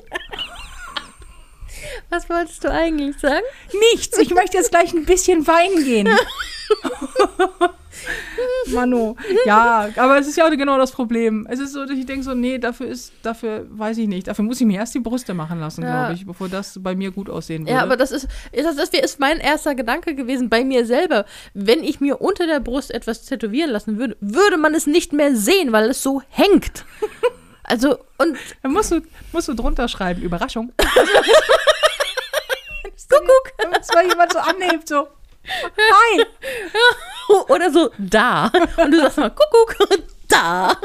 [2.10, 3.44] Was wolltest du eigentlich sagen?
[3.92, 4.18] Nichts.
[4.18, 6.08] Ich möchte jetzt gleich ein bisschen weinen gehen.
[8.68, 9.16] Mano.
[9.44, 11.46] Ja, aber es ist ja genau das Problem.
[11.50, 14.26] Es ist so, dass ich denke so, nee, dafür ist, dafür weiß ich nicht.
[14.28, 16.06] Dafür muss ich mir erst die Brüste machen lassen, Ja.
[16.06, 17.72] glaube ich, bevor das bei mir gut aussehen würde.
[17.72, 21.24] Ja, aber das ist, das, das ist mein erster Gedanke gewesen bei mir selber.
[21.54, 25.34] Wenn ich mir unter der Brust etwas tätowieren lassen würde, würde man es nicht mehr
[25.36, 26.84] sehen, weil es so hängt.
[27.68, 29.00] Also, und Dann musst du,
[29.32, 30.72] musst du drunter schreiben, Überraschung.
[33.08, 33.52] Kuckuck.
[33.58, 35.08] Wenn es mal jemand so anhebt, so.
[35.76, 36.24] Hi!
[37.48, 38.50] Oder so da.
[38.76, 39.76] Und du sagst mal, Kuckuck,
[40.28, 40.76] da.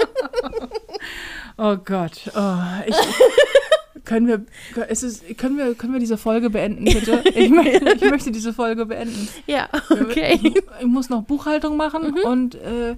[1.57, 2.13] Oh Gott.
[2.35, 2.95] Oh, ich,
[4.05, 4.45] können, wir,
[4.89, 7.23] ist es, können, wir, können wir diese Folge beenden, bitte?
[7.35, 9.27] Ich, möchte, ich möchte diese Folge beenden.
[9.47, 10.39] Ja, okay.
[10.41, 12.95] Ich, ich muss noch Buchhaltung machen und äh,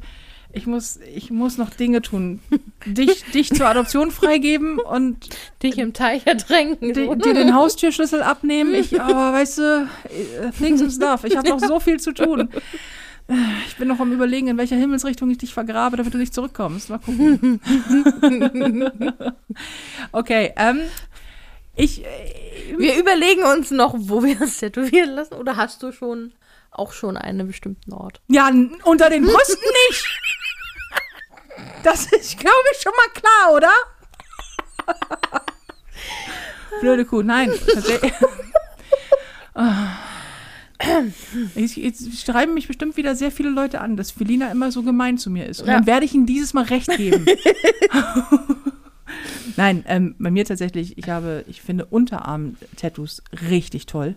[0.55, 2.39] ich, muss, ich muss noch Dinge tun.
[2.85, 5.29] Dich, dich zur Adoption freigeben und
[5.63, 6.93] Dich im Teich ertränken.
[6.93, 8.75] di- dir den Haustürschlüssel abnehmen.
[8.75, 9.87] Ich, aber weißt du,
[10.41, 11.23] äh, things and stuff.
[11.23, 12.49] Ich habe noch so viel zu tun.
[13.67, 16.89] Ich bin noch am überlegen, in welcher Himmelsrichtung ich dich vergrabe, damit du nicht zurückkommst.
[16.89, 17.59] Mal gucken.
[20.11, 20.81] okay, ähm,
[21.75, 25.33] ich, äh, Wir überlegen uns noch, wo wir das tätowieren lassen.
[25.35, 26.33] Oder hast du schon
[26.71, 28.21] auch schon einen bestimmten Ort?
[28.27, 28.51] ja,
[28.83, 30.05] unter den Brüsten nicht.
[31.83, 33.71] Das ist, glaube ich, schon mal klar, oder?
[36.81, 37.51] Blöde Kuh, nein.
[41.55, 45.17] Ich, jetzt schreiben mich bestimmt wieder sehr viele Leute an, dass Felina immer so gemein
[45.17, 45.61] zu mir ist.
[45.61, 45.75] Und Ja.
[45.75, 47.25] dann werde ich ihnen dieses Mal recht geben.
[49.57, 54.15] Nein, ähm, bei mir tatsächlich, ich habe, ich finde Unterarm-Tattoos richtig toll.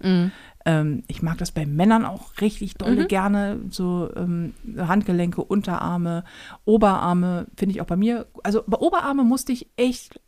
[0.64, 3.60] Ähm, ich mag das bei Männern auch richtig dolle gerne.
[3.70, 6.24] So ähm, Handgelenke, Unterarme,
[6.64, 8.26] Oberarme finde ich auch bei mir.
[8.42, 10.18] Also bei Oberarme musste ich echt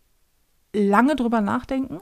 [0.75, 2.01] lange drüber nachdenken,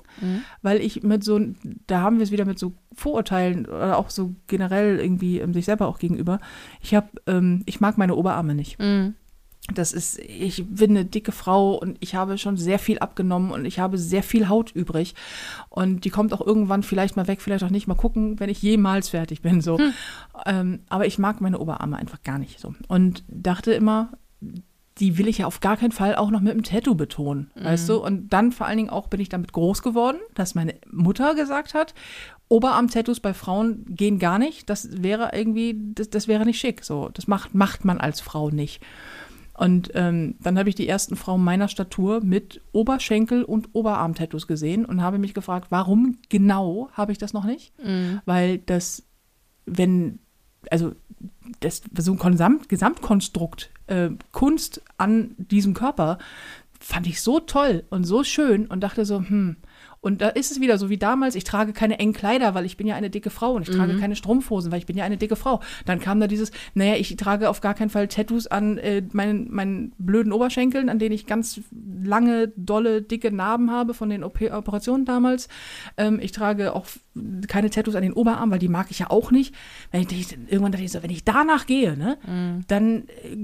[0.62, 1.40] weil ich mit so,
[1.86, 5.64] da haben wir es wieder mit so Vorurteilen oder auch so generell irgendwie ähm, sich
[5.64, 6.40] selber auch gegenüber.
[6.80, 8.78] Ich habe, ähm, ich mag meine Oberarme nicht.
[9.74, 13.64] Das ist, ich bin eine dicke Frau und ich habe schon sehr viel abgenommen und
[13.64, 15.14] ich habe sehr viel Haut übrig.
[15.68, 17.88] Und die kommt auch irgendwann vielleicht mal weg, vielleicht auch nicht.
[17.88, 19.60] Mal gucken, wenn ich jemals fertig bin.
[19.60, 19.78] So.
[20.44, 22.74] Ähm, aber ich mag meine Oberarme einfach gar nicht so.
[22.86, 24.12] Und dachte immer,
[24.98, 27.88] die will ich ja auf gar keinen Fall auch noch mit einem Tattoo betonen, weißt
[27.88, 28.02] du?
[28.02, 31.74] Und dann vor allen Dingen auch bin ich damit groß geworden, dass meine Mutter gesagt
[31.74, 31.94] hat,
[32.48, 34.70] Oberarm-Tattoos bei Frauen gehen gar nicht.
[34.70, 36.84] Das wäre irgendwie, das, das wäre nicht schick.
[36.84, 38.82] So, das macht, macht man als Frau nicht.
[39.58, 44.84] Und ähm, dann habe ich die ersten Frauen meiner Statur mit Oberschenkel- und Oberarm-Tattoos gesehen
[44.84, 47.72] und habe mich gefragt, warum genau habe ich das noch nicht?
[48.26, 49.02] Weil das,
[49.64, 50.20] wenn,
[50.70, 50.94] also
[51.60, 56.18] das so ein Gesamt, Gesamtkonstrukt, äh, Kunst an diesem Körper,
[56.80, 59.56] fand ich so toll und so schön und dachte so, hm.
[60.00, 62.76] Und da ist es wieder so wie damals, ich trage keine engen Kleider, weil ich
[62.76, 65.16] bin ja eine dicke Frau und ich trage keine Strumpfhosen, weil ich bin ja eine
[65.16, 65.60] dicke Frau.
[65.84, 69.52] Dann kam da dieses, naja, ich trage auf gar keinen Fall Tattoos an äh, meinen,
[69.52, 71.60] meinen blöden Oberschenkeln, an denen ich ganz
[72.04, 75.48] lange, dolle, dicke Narben habe von den OP Operationen damals.
[75.96, 76.86] Ähm, ich trage auch
[77.48, 79.54] keine Tattoos an den Oberarm, weil die mag ich ja auch nicht.
[79.90, 82.18] Wenn ich, irgendwann dachte ich so, wenn ich danach gehe, ne,
[82.68, 83.36] dann äh,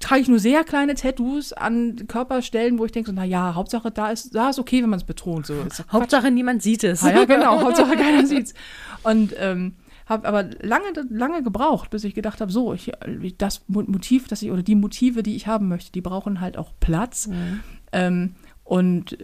[0.00, 3.90] trage ich nur sehr kleine Tattoos an Körperstellen, wo ich denke so, na ja, Hauptsache
[3.90, 5.46] da ist, da ist okay, wenn man es betont.
[5.46, 5.54] So.
[6.04, 7.02] Hauptsache niemand sieht es.
[7.02, 8.54] Ah, ja, genau, Hauptsache keiner sieht's.
[9.02, 9.74] Und ähm,
[10.06, 12.92] habe aber lange, lange gebraucht, bis ich gedacht habe, so, ich,
[13.38, 16.56] das Mo- Motiv, das ich, oder die Motive, die ich haben möchte, die brauchen halt
[16.58, 17.28] auch Platz.
[17.92, 18.34] Ähm,
[18.64, 19.18] und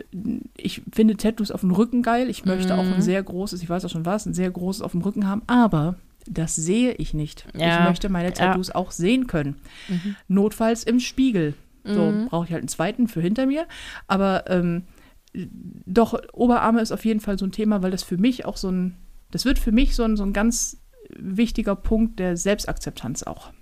[0.56, 2.28] ich finde Tattoos auf dem Rücken geil.
[2.28, 4.92] Ich möchte auch ein sehr großes, ich weiß auch schon was, ein sehr großes auf
[4.92, 7.46] dem Rücken haben, aber das sehe ich nicht.
[7.56, 9.56] Ja, Ich möchte meine Tattoos auch sehen können.
[10.28, 11.54] Notfalls im Spiegel.
[11.84, 13.66] So brauche ich halt einen zweiten für hinter mir.
[14.06, 14.82] Aber ähm,
[15.32, 18.70] doch, Oberarme ist auf jeden Fall so ein Thema, weil das für mich auch so
[18.70, 18.96] ein,
[19.30, 20.78] das wird für mich so ein, so ein ganz
[21.16, 23.52] wichtiger Punkt der Selbstakzeptanz auch.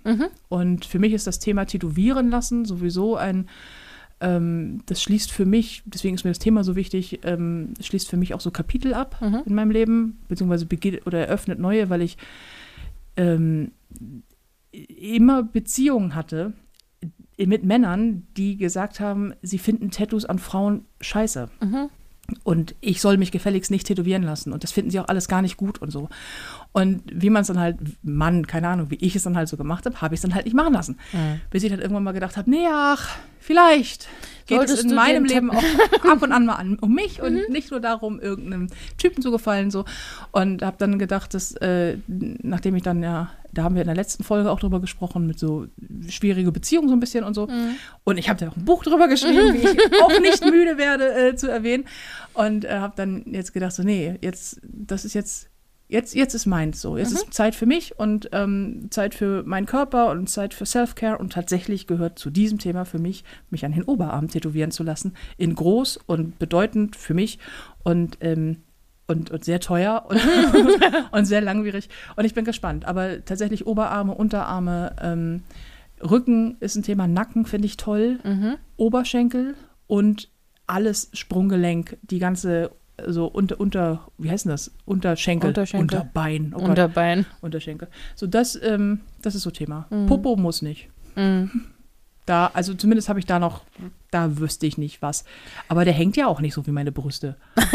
[0.49, 3.47] Und für mich ist das Thema Tätowieren lassen sowieso ein,
[4.21, 8.17] ähm, das schließt für mich, deswegen ist mir das Thema so wichtig, ähm, schließt für
[8.17, 12.17] mich auch so Kapitel ab in meinem Leben, beziehungsweise beginnt oder eröffnet neue, weil ich
[13.15, 13.71] ähm,
[14.71, 16.53] immer Beziehungen hatte
[17.47, 21.49] mit Männern, die gesagt haben, sie finden Tattoos an Frauen scheiße.
[22.43, 24.53] Und ich soll mich gefälligst nicht tätowieren lassen.
[24.53, 26.09] Und das finden sie auch alles gar nicht gut und so.
[26.71, 29.57] Und wie man es dann halt, Mann, keine Ahnung, wie ich es dann halt so
[29.57, 30.99] gemacht habe, habe ich es dann halt nicht machen lassen.
[31.13, 31.41] Mhm.
[31.49, 34.07] Bis ich dann irgendwann mal gedacht habe, nee, ach, vielleicht
[34.45, 35.63] geht Solltest es in meinem Leben auch
[36.07, 38.67] ab und an mal an, um mich und nicht nur darum, irgendeinem
[38.97, 39.71] Typen zu gefallen.
[39.71, 39.85] So.
[40.31, 43.95] Und habe dann gedacht, dass, äh, nachdem ich dann ja, da haben wir in der
[43.95, 45.65] letzten Folge auch drüber gesprochen, mit so
[46.07, 47.47] schwierige Beziehungen so ein bisschen und so.
[48.03, 51.29] Und ich habe da auch ein Buch drüber geschrieben, wie ich auch nicht müde werde
[51.29, 51.85] äh, zu erwähnen.
[52.33, 55.49] Und äh, habe dann jetzt gedacht, so, nee, jetzt, das ist jetzt
[55.89, 56.97] jetzt, jetzt ist meins so.
[56.97, 61.17] Jetzt ist Zeit für mich und ähm, Zeit für meinen Körper und Zeit für Self-Care.
[61.17, 65.15] Und tatsächlich gehört zu diesem Thema für mich, mich an den Oberarm tätowieren zu lassen.
[65.37, 67.39] In groß und bedeutend für mich
[67.83, 68.57] und, ähm,
[69.07, 70.21] und, und sehr teuer und,
[71.11, 71.89] und sehr langwierig.
[72.15, 72.85] Und ich bin gespannt.
[72.85, 75.43] Aber tatsächlich Oberarme, Unterarme, ähm,
[76.01, 78.19] Rücken ist ein Thema, Nacken finde ich toll,
[78.77, 80.29] Oberschenkel und
[80.65, 82.71] alles Sprunggelenk, die ganze
[83.07, 84.71] so unter, unter, wie heißt das?
[84.85, 85.99] Unterschenkel, Unterschenkel.
[85.99, 86.53] Unterbein.
[86.55, 87.25] Oh Unterbein.
[87.41, 87.87] Unterschenkel.
[88.15, 89.87] So, das, ähm, das ist so Thema.
[90.07, 90.89] Popo muss nicht.
[91.15, 91.49] Mhm.
[92.25, 93.63] Da, also zumindest habe ich da noch,
[94.11, 95.23] da wüsste ich nicht was.
[95.67, 97.35] Aber der hängt ja auch nicht so wie meine Brüste.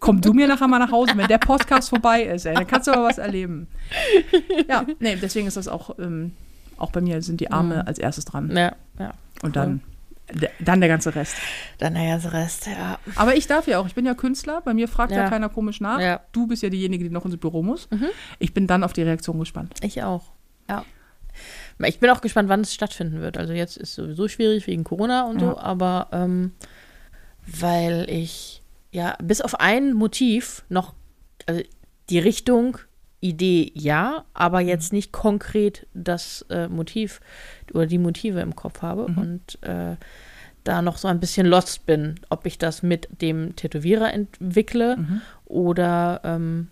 [0.00, 2.86] Komm du mir nachher mal nach Hause, wenn der Podcast vorbei ist, ey, dann kannst
[2.86, 3.66] du aber was erleben.
[4.68, 6.32] Ja, nee, deswegen ist das auch, ähm,
[6.78, 8.54] auch bei mir sind die Arme als erstes dran.
[8.56, 9.14] Ja, ja.
[9.42, 9.84] Und dann, d-
[10.60, 11.36] dann der ganze Rest.
[11.78, 12.98] Dann der ganze Rest, ja.
[13.14, 15.28] Aber ich darf ja auch, ich bin ja Künstler, bei mir fragt ja, Ja.
[15.30, 16.00] keiner komisch nach.
[16.00, 16.20] Ja.
[16.32, 17.88] Du bist ja diejenige, die noch ins Büro muss.
[18.38, 19.74] Ich bin dann auf die Reaktion gespannt.
[19.82, 20.24] Ich auch.
[20.68, 20.84] Ja.
[21.84, 23.36] Ich bin auch gespannt, wann es stattfinden wird.
[23.36, 25.58] Also jetzt ist sowieso schwierig wegen Corona und so, Ja.
[25.58, 26.52] aber ähm,
[27.46, 30.94] weil ich ja bis auf ein Motiv noch,
[31.46, 31.62] also
[32.10, 32.78] die Richtung,
[33.20, 37.20] Idee ja, aber jetzt nicht konkret das äh, Motiv
[37.72, 39.96] oder die Motive im Kopf habe und äh,
[40.64, 44.98] da noch so ein bisschen lost bin, ob ich das mit dem Tätowierer entwickle
[45.44, 46.68] oder ähm,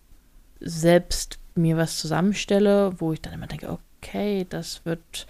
[0.60, 5.26] selbst mir was zusammenstelle, wo ich dann immer denke, okay, das wird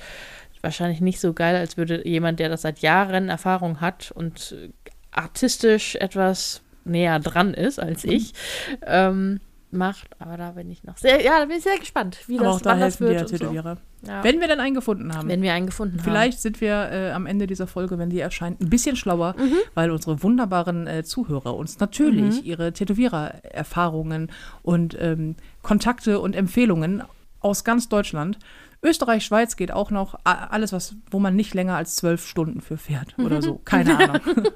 [0.62, 4.56] wahrscheinlich nicht so geil, als würde jemand, der das seit Jahren Erfahrung hat und
[5.10, 8.32] artistisch etwas näher dran ist als ich,
[8.86, 9.40] ähm,
[9.74, 10.08] macht.
[10.18, 12.56] Aber da bin ich noch sehr, ja, da bin ich sehr gespannt, wie Aber das,
[12.56, 13.32] auch da wann das helfen wird.
[13.32, 13.76] und so.
[14.06, 14.22] Ja.
[14.22, 15.28] Wenn wir dann einen gefunden haben.
[15.28, 16.04] Wenn wir einen gefunden haben.
[16.04, 19.34] Vielleicht sind wir äh, am Ende dieser Folge, wenn die erscheint, ein bisschen schlauer,
[19.74, 24.30] weil unsere wunderbaren äh, Zuhörer uns natürlich ihre Tätowierer-Erfahrungen
[24.62, 27.02] und ähm, Kontakte und Empfehlungen
[27.40, 28.38] aus ganz Deutschland.
[28.82, 30.18] Österreich, Schweiz geht auch noch.
[30.24, 33.60] Alles, was, wo man nicht länger als zwölf Stunden für fährt oder so.
[33.64, 34.20] Keine Ahnung.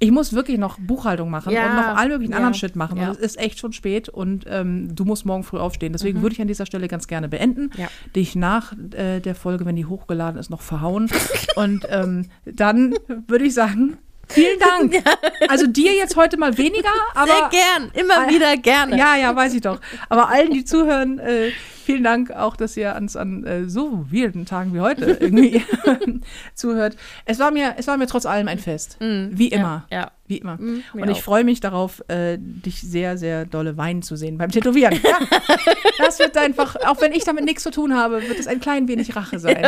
[0.00, 2.98] Ich muss wirklich noch Buchhaltung machen Ja, und noch all möglichen ja, anderen Shit machen.
[2.98, 3.08] ja.
[3.08, 5.92] Und es ist echt schon spät und ähm, du musst morgen früh aufstehen.
[5.92, 7.70] Deswegen würde ich an dieser Stelle ganz gerne beenden.
[8.14, 11.08] Dich nach äh, der Folge, wenn die hochgeladen ist, noch verhauen.
[11.56, 12.94] und ähm, dann
[13.28, 13.96] würde ich sagen,
[14.28, 15.02] vielen Dank.
[15.48, 17.26] Also dir jetzt heute mal weniger, aber.
[17.26, 18.96] sehr gern, immer wieder gerne.
[18.96, 19.78] Ja, ja, weiß ich doch.
[20.08, 21.50] Aber allen, die zuhören, äh,
[21.84, 25.62] vielen Dank auch, dass ihr uns an äh, so wilden Tagen wie heute irgendwie
[26.54, 26.96] zuhört.
[27.24, 28.96] Es war mir, es war mir trotz allem ein Fest.
[29.00, 29.86] Wie immer.
[29.90, 30.10] Ja.
[30.26, 30.56] Wie immer.
[30.56, 34.50] Mm, Und ich freue mich darauf, äh, dich sehr, sehr dolle weinen zu sehen beim
[34.50, 34.98] Tätowieren.
[35.02, 35.18] Ja,
[35.98, 38.88] das wird einfach, auch wenn ich damit nichts zu tun habe, wird es ein klein
[38.88, 39.62] wenig Rache sein.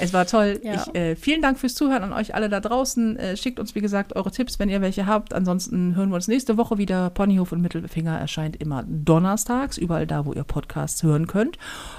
[0.00, 0.60] es war toll.
[0.64, 0.74] Ja.
[0.74, 3.16] Ich, äh, vielen Dank fürs Zuhören an euch alle da draußen.
[3.16, 5.32] Äh, schickt uns, wie gesagt, eure Tipps, wenn ihr welche habt.
[5.32, 7.10] Ansonsten hören wir uns nächste Woche wieder.
[7.10, 8.82] Ponyhof und Mittelfinger erscheint immer
[9.20, 11.58] donnerstags, überall da, wo ihr Podcasts hören könnt.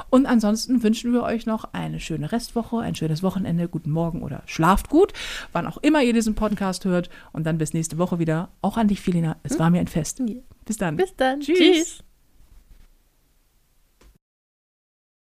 [0.10, 4.42] Und ansonsten wünschen wir euch noch eine schöne Restwoche, ein schönes Wochenende, guten Morgen oder
[4.48, 5.14] schlaft gut,
[5.52, 7.10] wann auch immer ihr diesen Podcast hört.
[7.32, 8.50] Und dann bis nächste Woche wieder.
[8.62, 9.38] Auch an dich, Felina.
[9.44, 10.22] Es war mir ein Fest.
[10.66, 10.96] Bis dann.
[10.98, 11.42] Bis dann.
[11.42, 11.58] Tschüss.
[11.58, 12.04] Tschüss.